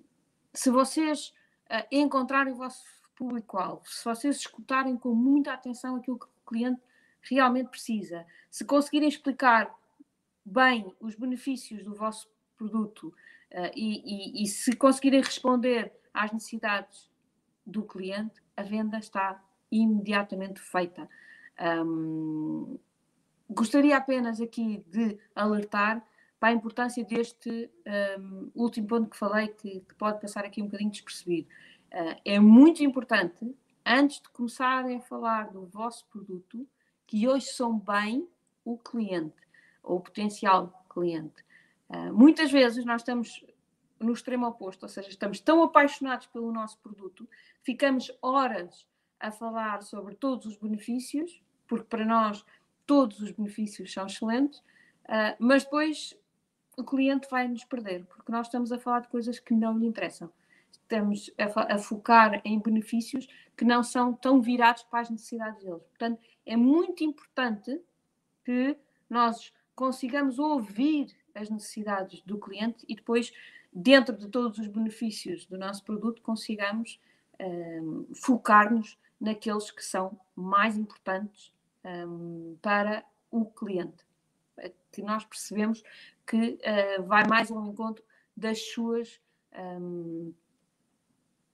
se 0.53 0.69
vocês 0.69 1.33
uh, 1.71 1.87
encontrarem 1.91 2.53
o 2.53 2.57
vosso 2.57 2.83
público-alvo, 3.15 3.81
se 3.87 4.03
vocês 4.05 4.37
escutarem 4.37 4.95
com 4.95 5.13
muita 5.13 5.53
atenção 5.53 5.95
aquilo 5.95 6.19
que 6.19 6.25
o 6.25 6.45
cliente 6.45 6.81
realmente 7.21 7.69
precisa, 7.69 8.25
se 8.49 8.63
conseguirem 8.63 9.09
explicar 9.09 9.73
bem 10.45 10.95
os 10.99 11.15
benefícios 11.15 11.83
do 11.83 11.93
vosso 11.93 12.29
produto 12.57 13.07
uh, 13.51 13.71
e, 13.75 14.41
e, 14.41 14.43
e, 14.43 14.47
se 14.47 14.75
conseguirem 14.75 15.21
responder 15.21 15.91
às 16.13 16.31
necessidades 16.31 17.09
do 17.65 17.83
cliente, 17.83 18.41
a 18.55 18.63
venda 18.63 18.97
está 18.97 19.43
imediatamente 19.71 20.59
feita. 20.61 21.09
Um, 21.59 22.79
gostaria 23.49 23.97
apenas 23.97 24.39
aqui 24.39 24.83
de 24.87 25.19
alertar 25.35 26.05
para 26.39 26.49
a 26.49 26.51
importância 26.53 27.03
deste 27.03 27.69
um, 28.19 28.51
último 28.53 28.87
ponto 28.87 29.09
que 29.09 29.17
falei, 29.17 29.47
que, 29.47 29.81
que, 29.81 29.95
pode 29.95 30.21
passar 30.21 30.45
aqui 30.45 30.61
um 30.61 30.65
bocadinho 30.65 30.91
despercebido. 30.91 31.47
Uh, 31.91 32.21
é 32.23 32.39
muito 32.39 32.83
importante, 32.83 33.55
antes 33.85 34.21
de 34.21 34.29
começarem 34.29 34.97
a 34.97 35.01
falar 35.01 35.49
do 35.49 35.65
vosso 35.65 36.05
produto, 36.07 36.67
que 37.07 37.27
hoje 37.27 37.47
são 37.47 37.79
bem 37.79 38.27
o 38.63 38.77
cliente 38.77 39.35
ou 39.81 39.97
o 39.97 40.01
potencial 40.01 40.85
cliente. 40.89 41.43
Uh, 41.89 42.13
muitas 42.13 42.51
vezes 42.51 42.85
nós 42.85 43.01
estamos 43.01 43.43
no 43.99 44.13
extremo 44.13 44.45
oposto, 44.45 44.83
ou 44.83 44.89
seja, 44.89 45.09
estamos 45.09 45.39
tão 45.39 45.63
apaixonados 45.63 46.27
pelo 46.27 46.51
nosso 46.51 46.77
produto, 46.79 47.27
ficamos 47.63 48.11
horas 48.21 48.85
a 49.19 49.31
falar 49.31 49.81
sobre 49.81 50.13
todos 50.13 50.45
os 50.45 50.57
benefícios, 50.57 51.41
porque 51.67 51.85
para 51.85 52.05
nós 52.05 52.45
todos 52.85 53.19
os 53.19 53.31
benefícios 53.31 53.91
são 53.91 54.05
excelentes, 54.05 54.59
uh, 54.59 55.35
mas 55.39 55.63
depois 55.63 56.15
o 56.77 56.83
cliente 56.83 57.27
vai 57.29 57.47
nos 57.47 57.63
perder, 57.63 58.05
porque 58.05 58.31
nós 58.31 58.45
estamos 58.47 58.71
a 58.71 58.79
falar 58.79 59.01
de 59.01 59.07
coisas 59.07 59.39
que 59.39 59.53
não 59.53 59.77
lhe 59.77 59.87
interessam. 59.87 60.31
Estamos 60.71 61.31
a, 61.37 61.73
a 61.73 61.77
focar 61.79 62.39
em 62.45 62.59
benefícios 62.59 63.27
que 63.57 63.65
não 63.65 63.83
são 63.83 64.13
tão 64.13 64.39
virados 64.39 64.83
para 64.83 65.01
as 65.01 65.09
necessidades 65.09 65.63
deles. 65.63 65.81
Portanto, 65.83 66.21
é 66.45 66.55
muito 66.55 67.03
importante 67.03 67.81
que 68.45 68.77
nós 69.09 69.51
consigamos 69.75 70.37
ouvir 70.37 71.13
as 71.33 71.49
necessidades 71.49 72.21
do 72.21 72.37
cliente 72.37 72.85
e 72.87 72.95
depois, 72.95 73.33
dentro 73.73 74.15
de 74.15 74.27
todos 74.27 74.59
os 74.59 74.67
benefícios 74.67 75.45
do 75.45 75.57
nosso 75.57 75.83
produto, 75.83 76.21
consigamos 76.21 77.01
um, 77.39 78.07
focar-nos 78.13 78.97
naqueles 79.19 79.71
que 79.71 79.83
são 79.83 80.19
mais 80.35 80.77
importantes 80.77 81.51
um, 81.83 82.55
para 82.61 83.03
o 83.31 83.45
cliente. 83.45 84.05
Que 84.91 85.01
nós 85.01 85.25
percebemos 85.25 85.83
que 86.27 86.59
uh, 86.59 87.03
vai 87.03 87.25
mais 87.25 87.49
ao 87.49 87.65
encontro 87.65 88.03
das 88.35 88.61
suas, 88.67 89.19
um, 89.57 90.33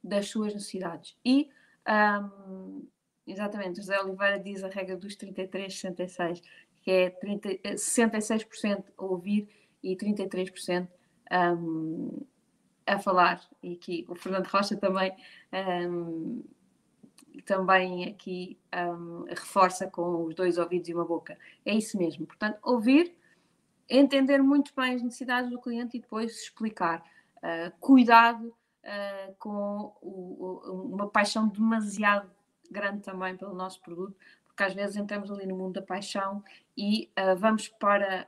das 0.03 0.27
suas 0.27 0.53
necessidades. 0.53 1.15
E, 1.23 1.47
um, 1.88 2.86
exatamente, 3.25 3.77
José 3.77 4.01
Oliveira 4.01 4.39
diz 4.39 4.63
a 4.63 4.67
regra 4.67 4.97
dos 4.97 5.15
33, 5.15 5.73
66, 5.79 6.41
que 6.81 6.91
é 6.91 7.09
30, 7.12 7.49
66% 7.75 8.83
a 8.97 9.05
ouvir 9.05 9.47
e 9.81 9.95
33% 9.95 10.88
um, 11.31 12.25
a 12.86 12.99
falar. 12.99 13.41
E 13.62 13.73
aqui 13.73 14.05
o 14.09 14.15
Fernando 14.15 14.47
Rocha 14.47 14.75
também, 14.75 15.13
um, 15.88 16.43
também 17.45 18.09
aqui 18.09 18.57
um, 18.75 19.25
reforça 19.29 19.88
com 19.88 20.25
os 20.25 20.36
dois 20.36 20.57
ouvidos 20.57 20.89
e 20.89 20.93
uma 20.93 21.05
boca. 21.05 21.38
É 21.63 21.73
isso 21.73 21.97
mesmo. 21.97 22.25
Portanto, 22.25 22.57
ouvir 22.63 23.15
entender 23.89 24.41
muito 24.41 24.74
bem 24.76 24.96
as 24.96 25.02
necessidades 25.02 25.50
do 25.50 25.60
cliente 25.60 25.98
e 25.98 26.00
depois 26.00 26.32
explicar. 26.32 27.04
Uh, 27.38 27.72
cuidado 27.80 28.48
uh, 28.48 29.36
com 29.38 29.93
o, 30.02 30.62
o, 30.65 30.93
uma 30.93 31.10
paixão 31.10 31.48
demasiado 31.48 32.30
grande 32.72 33.02
também 33.02 33.36
pelo 33.36 33.54
nosso 33.54 33.82
produto, 33.82 34.15
porque 34.46 34.63
às 34.63 34.74
vezes 34.74 34.96
entramos 34.96 35.30
ali 35.30 35.46
no 35.46 35.56
mundo 35.56 35.74
da 35.74 35.82
paixão 35.82 36.43
e 36.78 37.10
uh, 37.19 37.36
vamos 37.36 37.67
para. 37.67 38.28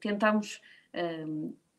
tentamos 0.00 0.60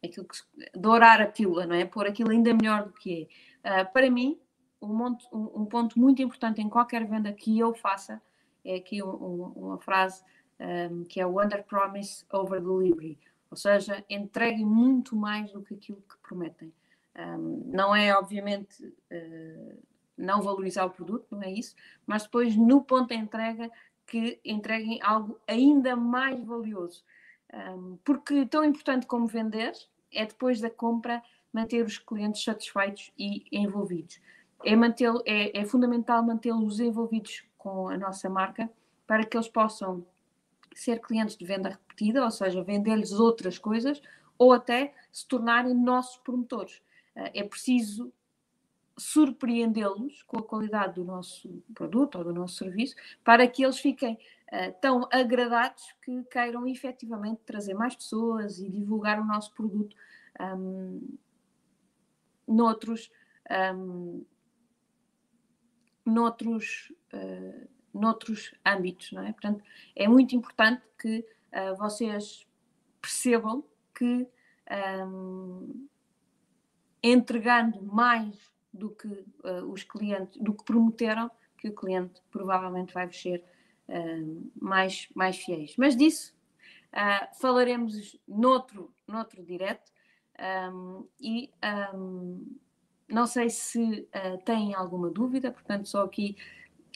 aquilo 0.04 0.28
que, 0.28 0.38
dourar 0.78 1.22
a 1.22 1.26
pílula, 1.26 1.66
não 1.66 1.76
é? 1.76 1.86
Pôr 1.86 2.08
aquilo 2.08 2.32
ainda 2.32 2.54
melhor 2.54 2.86
do 2.86 2.94
que 2.94 3.28
é. 3.64 3.84
para 3.84 4.10
mim, 4.10 4.40
um, 4.82 4.94
monte, 4.94 5.28
um, 5.34 5.62
um, 5.62 5.66
ponto 5.66 6.00
muito 6.00 6.22
importante 6.22 6.62
em 6.62 6.70
qualquer 6.70 7.06
venda 7.06 7.34
que 7.34 7.58
eu 7.58 7.74
faça 7.74 8.22
é 8.64 8.76
aqui 8.76 9.02
um, 9.02 9.54
uma 9.56 9.78
frase 9.80 10.24
um, 10.60 11.04
que 11.04 11.20
é 11.20 11.26
o 11.26 11.42
Under 11.42 11.64
Promise 11.64 12.26
Over 12.32 12.62
Delivery, 12.62 13.18
ou 13.50 13.58
seja, 13.58 14.04
entreguem 14.10 14.66
muito 14.66 15.16
mais 15.16 15.52
do 15.52 15.62
que 15.62 15.76
aquilo 15.76 16.02
que 16.02 16.18
prometem. 16.18 16.74
Um, 17.18 17.64
não 17.68 17.96
é, 17.96 18.14
obviamente, 18.16 18.84
uh, 18.84 19.84
não 20.18 20.42
valorizar 20.42 20.86
o 20.86 20.90
produto, 20.90 21.28
não 21.32 21.44
é 21.44 21.52
isso, 21.52 21.76
mas 22.06 22.24
depois 22.24 22.56
no 22.56 22.82
ponto 22.82 23.10
de 23.10 23.16
entrega 23.16 23.72
que 24.06 24.40
entreguem 24.46 25.00
algo 25.02 25.40
ainda 25.48 25.96
mais 25.96 26.44
valioso. 26.44 27.04
Um, 27.54 27.98
porque 28.04 28.46
tão 28.46 28.64
importante 28.64 29.06
como 29.06 29.28
vender 29.28 29.74
é 30.12 30.26
depois 30.26 30.60
da 30.60 30.70
compra 30.70 31.24
manter 31.52 31.86
os 31.86 31.98
clientes 31.98 32.44
satisfeitos 32.44 33.12
e 33.18 33.46
envolvidos. 33.52 34.20
É, 34.64 34.74
é, 35.26 35.62
é 35.62 35.66
fundamental 35.66 36.24
mantê-los 36.24 36.80
envolvidos 36.80 37.46
com 37.58 37.88
a 37.88 37.98
nossa 37.98 38.30
marca 38.30 38.70
para 39.08 39.26
que 39.26 39.38
eles 39.38 39.48
possam 39.48 40.06
ser 40.80 41.00
clientes 41.00 41.38
de 41.38 41.46
venda 41.46 41.70
repetida, 41.70 42.24
ou 42.24 42.32
seja, 42.32 42.64
vender-lhes 42.64 43.12
outras 43.14 43.58
coisas, 43.58 44.02
ou 44.38 44.54
até 44.54 44.94
se 45.12 45.28
tornarem 45.28 45.74
nossos 45.74 46.18
promotores. 46.18 46.82
Eh, 47.16 47.40
é 47.40 47.44
preciso 47.44 48.12
surpreendê-los 48.98 50.24
com 50.24 50.40
a 50.40 50.44
qualidade 50.44 50.96
do 50.96 51.04
nosso 51.04 51.64
produto 51.74 52.18
ou 52.18 52.24
do 52.24 52.34
nosso 52.34 52.56
serviço 52.56 52.96
para 53.24 53.46
que 53.48 53.64
eles 53.64 53.78
fiquem 53.78 54.14
uh, 54.14 54.74
tão 54.80 55.08
agradados 55.12 55.94
que 56.02 56.24
queiram 56.24 56.66
efetivamente 56.66 57.42
trazer 57.46 57.74
mais 57.74 57.94
pessoas 57.94 58.60
e 58.60 58.70
divulgar 58.70 59.20
o 59.20 59.26
nosso 59.26 59.54
produto 59.54 59.96
um, 60.40 61.18
noutros, 62.48 63.12
um, 63.76 64.24
noutros 66.06 66.94
uh, 67.14 67.68
noutros 67.96 68.54
âmbitos, 68.66 69.12
não 69.12 69.24
é? 69.24 69.32
Portanto, 69.32 69.64
é 69.96 70.08
muito 70.08 70.36
importante 70.36 70.84
que 71.00 71.26
uh, 71.54 71.76
vocês 71.78 72.46
percebam 73.02 73.64
que 73.94 74.28
um, 75.08 75.88
entregando 77.02 77.84
mais 77.84 78.36
do 78.74 78.90
que 78.90 79.08
uh, 79.08 79.72
os 79.72 79.84
clientes, 79.84 80.42
do 80.42 80.54
que 80.54 80.64
prometeram, 80.64 81.30
que 81.58 81.70
o 81.70 81.76
cliente 81.76 82.22
provavelmente 82.32 82.94
vai 82.94 83.12
ser 83.12 83.44
uh, 83.88 84.52
mais, 84.60 85.08
mais 85.16 85.38
fiéis. 85.38 85.76
Mas 85.78 85.96
disso 85.96 86.36
uh, 86.92 87.40
falaremos 87.40 88.20
noutro, 88.28 88.94
noutro 89.08 89.44
direto 89.44 89.94
um, 90.74 91.08
e 91.20 91.50
um, 91.94 92.58
não 93.08 93.28
sei 93.28 93.52
se 93.52 94.10
têm 94.44 94.74
alguma 94.74 95.12
dúvida, 95.12 95.52
portanto, 95.52 95.88
só 95.88 96.04
aqui 96.04 96.36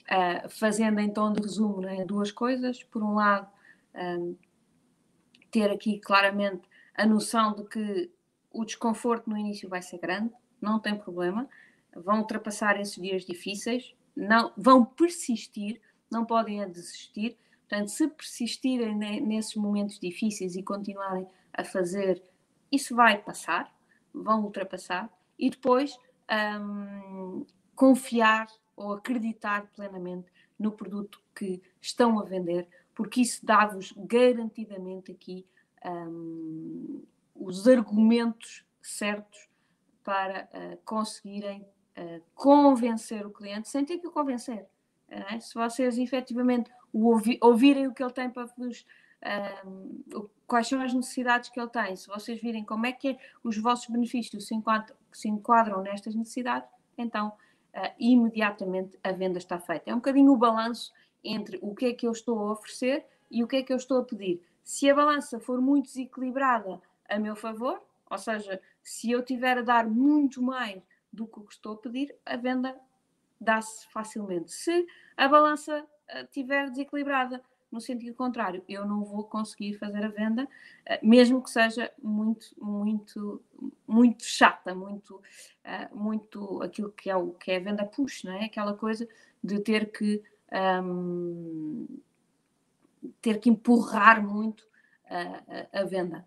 uh, 0.09 0.49
fazendo 0.49 1.13
tom 1.13 1.31
de 1.31 1.41
resumo 1.41 1.81
né, 1.81 2.03
duas 2.05 2.31
coisas. 2.31 2.83
Por 2.83 3.03
um 3.03 3.15
lado, 3.15 3.47
um, 3.95 4.35
ter 5.51 5.69
aqui 5.71 5.99
claramente 5.99 6.67
a 6.95 7.05
noção 7.05 7.53
de 7.53 7.63
que 7.65 8.11
o 8.51 8.65
desconforto 8.65 9.29
no 9.29 9.37
início 9.37 9.69
vai 9.69 9.81
ser 9.81 9.99
grande, 9.99 10.33
não 10.61 10.79
tem 10.79 10.97
problema, 10.97 11.47
vão 11.95 12.19
ultrapassar 12.19 12.79
esses 12.79 13.01
dias 13.01 13.25
difíceis, 13.25 13.95
não, 14.15 14.51
vão 14.57 14.83
persistir, 14.83 15.81
não 16.11 16.25
podem 16.25 16.67
desistir. 16.69 17.37
Portanto, 17.67 17.89
se 17.89 18.07
persistirem 18.07 18.95
nesses 19.21 19.55
momentos 19.55 19.99
difíceis 19.99 20.55
e 20.55 20.63
continuarem 20.63 21.27
a 21.53 21.63
fazer, 21.63 22.21
isso 22.71 22.95
vai 22.95 23.17
passar, 23.19 23.71
vão 24.13 24.43
ultrapassar 24.43 25.09
e 25.37 25.49
depois 25.49 25.97
um, 26.59 27.45
confiar 27.75 28.47
ou 28.79 28.93
acreditar 28.93 29.67
plenamente 29.75 30.31
no 30.57 30.71
produto 30.71 31.21
que 31.35 31.61
estão 31.81 32.17
a 32.17 32.23
vender, 32.23 32.65
porque 32.95 33.21
isso 33.21 33.45
dá-vos 33.45 33.93
garantidamente 33.97 35.11
aqui 35.11 35.45
um, 35.85 37.03
os 37.35 37.67
argumentos 37.67 38.65
certos 38.81 39.49
para 40.03 40.49
uh, 40.53 40.77
conseguirem 40.85 41.61
uh, 41.97 42.21
convencer 42.33 43.25
o 43.25 43.31
cliente 43.31 43.67
sem 43.67 43.83
ter 43.83 43.97
que 43.97 44.07
o 44.07 44.11
convencer. 44.11 44.65
É? 45.09 45.39
Se 45.39 45.53
vocês 45.55 45.97
efetivamente 45.97 46.71
ouvi 46.93 47.37
ouvirem 47.41 47.87
o 47.87 47.93
que 47.93 48.01
ele 48.01 48.13
tem 48.13 48.29
para 48.29 48.45
vos. 48.45 48.85
Um, 49.65 50.03
quais 50.47 50.67
são 50.67 50.81
as 50.81 50.93
necessidades 50.93 51.49
que 51.49 51.59
ele 51.59 51.69
tem, 51.69 51.93
se 51.93 52.07
vocês 52.07 52.39
virem 52.41 52.63
como 52.63 52.85
é 52.85 52.93
que 52.93 53.09
é, 53.09 53.17
os 53.43 53.57
vossos 53.57 53.87
benefícios 53.87 54.47
se 54.47 54.55
enquadram, 54.55 54.95
se 55.11 55.27
enquadram 55.27 55.81
nestas 55.81 56.15
necessidades, 56.15 56.69
então 56.97 57.33
uh, 57.75 57.93
imediatamente 57.99 58.97
a 59.03 59.11
venda 59.11 59.37
está 59.37 59.59
feita. 59.59 59.89
É 59.89 59.93
um 59.93 59.97
bocadinho 59.97 60.31
o 60.31 60.37
balanço 60.37 60.93
entre 61.23 61.59
o 61.61 61.75
que 61.75 61.85
é 61.85 61.93
que 61.93 62.07
eu 62.07 62.11
estou 62.11 62.39
a 62.39 62.51
oferecer 62.51 63.05
e 63.29 63.43
o 63.43 63.47
que 63.47 63.57
é 63.57 63.63
que 63.63 63.73
eu 63.73 63.77
estou 63.77 63.99
a 63.99 64.03
pedir. 64.03 64.41
Se 64.63 64.89
a 64.89 64.95
balança 64.95 65.39
for 65.39 65.61
muito 65.61 65.85
desequilibrada 65.85 66.81
a 67.07 67.19
meu 67.19 67.35
favor, 67.35 67.81
ou 68.09 68.17
seja, 68.17 68.61
se 68.81 69.11
eu 69.11 69.23
tiver 69.23 69.57
a 69.57 69.61
dar 69.61 69.87
muito 69.87 70.41
mais 70.41 70.81
do 71.11 71.27
que 71.27 71.39
o 71.39 71.43
que 71.43 71.53
estou 71.53 71.73
a 71.73 71.77
pedir, 71.77 72.15
a 72.25 72.35
venda 72.35 72.75
dá-se 73.39 73.87
facilmente. 73.89 74.51
Se 74.51 74.85
a 75.17 75.27
balança 75.27 75.85
estiver 76.23 76.69
desequilibrada 76.69 77.41
no 77.71 77.79
sentido 77.79 78.15
contrário, 78.15 78.63
eu 78.67 78.85
não 78.85 79.03
vou 79.03 79.23
conseguir 79.23 79.75
fazer 79.75 80.03
a 80.03 80.09
venda, 80.09 80.47
eh, 80.85 80.99
mesmo 81.03 81.41
que 81.41 81.49
seja 81.49 81.91
muito, 82.01 82.47
muito, 82.59 83.41
muito 83.87 84.23
chata, 84.23 84.73
muito, 84.73 85.21
eh, 85.63 85.87
muito 85.93 86.61
aquilo 86.63 86.91
que 86.91 87.09
é, 87.09 87.15
o, 87.15 87.31
que 87.31 87.51
é 87.51 87.57
a 87.57 87.59
venda 87.59 87.85
push, 87.85 88.23
não 88.23 88.33
é? 88.33 88.45
Aquela 88.45 88.73
coisa 88.73 89.07
de 89.43 89.59
ter 89.59 89.91
que, 89.91 90.21
um, 90.83 91.85
ter 93.21 93.39
que 93.39 93.49
empurrar 93.49 94.25
muito 94.25 94.67
a, 95.09 95.77
a, 95.77 95.81
a 95.81 95.83
venda. 95.83 96.25